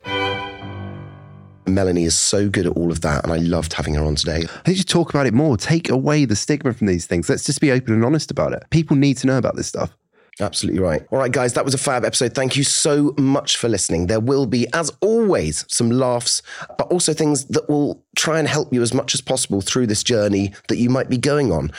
Melanie 1.68 2.06
is 2.06 2.18
so 2.18 2.50
good 2.50 2.66
at 2.66 2.74
all 2.74 2.92
of 2.92 3.02
that, 3.02 3.24
and 3.24 3.34
I 3.34 3.38
loved 3.38 3.74
having 3.74 3.96
her 3.96 4.04
on 4.04 4.16
today. 4.16 4.44
I 4.44 4.62
think 4.64 4.78
you 4.78 4.84
talk 4.84 5.10
about 5.10 5.26
it 5.28 5.34
more. 5.34 5.58
Take 5.58 5.90
away 5.90 6.26
the 6.26 6.36
stigma 6.36 6.74
from 6.74 6.88
these 6.88 7.06
things. 7.06 7.30
Let's 7.30 7.44
just 7.44 7.62
be 7.62 7.72
open 7.72 7.94
and 7.94 8.06
honest 8.06 8.32
about 8.32 8.54
it. 8.54 8.64
People 8.70 8.96
need 8.96 9.18
to 9.18 9.28
know 9.28 9.38
about 9.38 9.56
this 9.56 9.68
stuff. 9.68 9.96
Absolutely 10.40 10.80
right. 10.80 11.02
All 11.10 11.18
right, 11.18 11.32
guys, 11.32 11.54
that 11.54 11.66
was 11.66 11.74
a 11.74 11.80
fab 11.80 12.06
episode. 12.06 12.36
Thank 12.36 12.56
you 12.56 12.64
so 12.64 13.16
much 13.18 13.58
for 13.58 13.68
listening. 13.68 14.06
There 14.06 14.20
will 14.20 14.46
be, 14.46 14.68
as 14.72 14.92
always, 15.02 15.66
some 15.68 15.90
laughs, 15.90 16.44
but 16.78 16.88
also 16.92 17.12
things 17.14 17.46
that 17.46 17.68
will 17.68 18.04
try 18.16 18.38
and 18.38 18.48
help 18.48 18.72
you 18.72 18.84
as 18.84 18.94
much 18.94 19.16
as 19.16 19.22
possible 19.22 19.62
through 19.62 19.88
this 19.88 20.04
journey 20.04 20.54
that 20.68 20.78
you 20.78 20.92
might 20.92 21.10
be 21.10 21.18
going 21.18 21.52
on. 21.52 21.72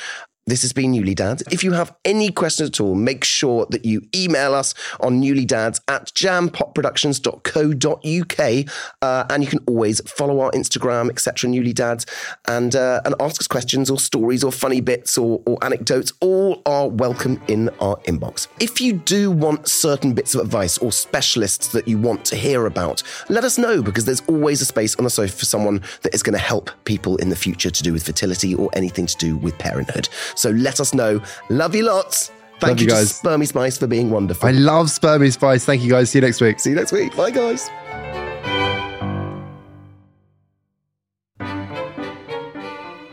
This 0.49 0.63
has 0.63 0.73
been 0.73 0.93
Newly 0.93 1.15
Dads. 1.15 1.43
If 1.51 1.63
you 1.63 1.73
have 1.73 1.95
any 2.07 2.31
questions 2.31 2.71
at 2.71 2.81
all, 2.81 2.95
make 2.95 3.23
sure 3.23 3.67
that 3.69 3.85
you 3.85 4.01
email 4.17 4.55
us 4.55 4.73
on 4.99 5.21
newlydads 5.21 5.83
at 5.89 6.07
jampotproductions.co.uk. 6.15 8.73
Uh, 9.03 9.25
and 9.29 9.45
you 9.45 9.51
can 9.51 9.59
always 9.67 10.01
follow 10.11 10.41
our 10.41 10.51
Instagram, 10.53 11.11
etc., 11.11 11.51
Newly 11.51 11.75
Dads, 11.75 12.07
and, 12.47 12.75
uh, 12.75 13.03
and 13.05 13.15
ask 13.21 13.43
us 13.43 13.47
questions 13.47 13.91
or 13.91 13.99
stories 13.99 14.43
or 14.43 14.51
funny 14.51 14.81
bits 14.81 15.19
or, 15.19 15.43
or 15.45 15.63
anecdotes. 15.63 16.15
All 16.21 16.63
are 16.65 16.89
welcome 16.89 17.43
in 17.47 17.69
our 17.81 17.99
inbox. 18.07 18.49
If 18.59 18.81
you 18.81 18.95
do 18.95 19.31
want 19.31 19.69
certain 19.69 20.15
bits 20.15 20.35
of 20.35 20.41
advice 20.41 20.79
or 20.79 20.93
specialists 20.93 21.69
that 21.73 21.87
you 21.87 21.99
want 21.99 22.25
to 22.25 22.37
hear 22.37 22.65
about, 22.65 23.03
let 23.29 23.45
us 23.45 23.59
know 23.59 23.83
because 23.83 24.07
there's 24.07 24.23
always 24.23 24.63
a 24.63 24.65
space 24.65 24.97
on 24.97 25.05
the 25.05 25.11
sofa 25.11 25.37
for 25.37 25.45
someone 25.45 25.83
that 26.05 26.15
is 26.15 26.23
going 26.23 26.33
to 26.33 26.43
help 26.43 26.71
people 26.87 27.19
in 27.19 27.29
the 27.29 27.37
future 27.37 27.71
to 27.71 27.83
do 27.83 27.93
with 27.93 28.07
fertility 28.07 28.55
or 28.55 28.71
anything 28.73 29.05
to 29.05 29.17
do 29.19 29.37
with 29.37 29.59
parenthood. 29.59 30.09
So 30.39 30.51
let 30.51 30.81
us 30.81 30.95
know. 30.95 31.21
Love 31.51 31.75
you 31.75 31.85
lots. 31.85 32.31
Thank 32.61 32.71
Love 32.71 32.81
you, 32.81 32.85
you 32.85 32.91
to 32.91 32.95
guys. 32.97 33.21
Spermy 33.21 33.47
Spice 33.47 33.79
for 33.79 33.87
being 33.87 34.11
wonderful. 34.11 34.49
I 34.49 34.53
love 34.53 34.87
Spermy 34.87 35.33
Spice. 35.33 35.65
Thank 35.65 35.83
you 35.83 35.91
guys. 35.91 36.11
See 36.11 36.19
you 36.19 36.25
next 36.25 36.41
week. 36.41 36.59
See 36.59 36.71
you 36.71 36.77
next 36.77 36.93
week. 36.93 37.15
Bye, 37.17 37.31
guys. 37.31 37.71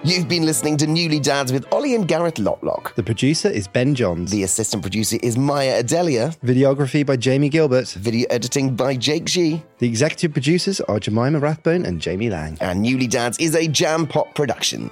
You've 0.03 0.27
been 0.27 0.45
listening 0.45 0.77
to 0.77 0.85
Newly 0.87 1.19
Dads 1.19 1.51
with 1.51 1.65
Ollie 1.73 1.95
and 1.95 2.07
Gareth 2.07 2.35
Lotlock. 2.35 2.93
The 2.93 3.01
producer 3.01 3.49
is 3.49 3.67
Ben 3.67 3.95
Johns. 3.95 4.29
The 4.29 4.43
assistant 4.43 4.83
producer 4.83 5.17
is 5.23 5.35
Maya 5.35 5.79
Adelia. 5.79 6.31
Videography 6.45 7.03
by 7.03 7.17
Jamie 7.17 7.49
Gilbert. 7.49 7.89
Video 7.89 8.27
editing 8.29 8.75
by 8.75 8.95
Jake 8.95 9.25
G. 9.25 9.63
The 9.79 9.87
executive 9.87 10.31
producers 10.33 10.79
are 10.81 10.99
Jemima 10.99 11.39
Rathbone 11.39 11.85
and 11.85 11.99
Jamie 11.99 12.29
Lang. 12.29 12.55
And 12.61 12.83
Newly 12.83 13.07
Dads 13.07 13.39
is 13.39 13.55
a 13.55 13.67
Jam 13.67 14.05
Pot 14.05 14.35
production. 14.35 14.91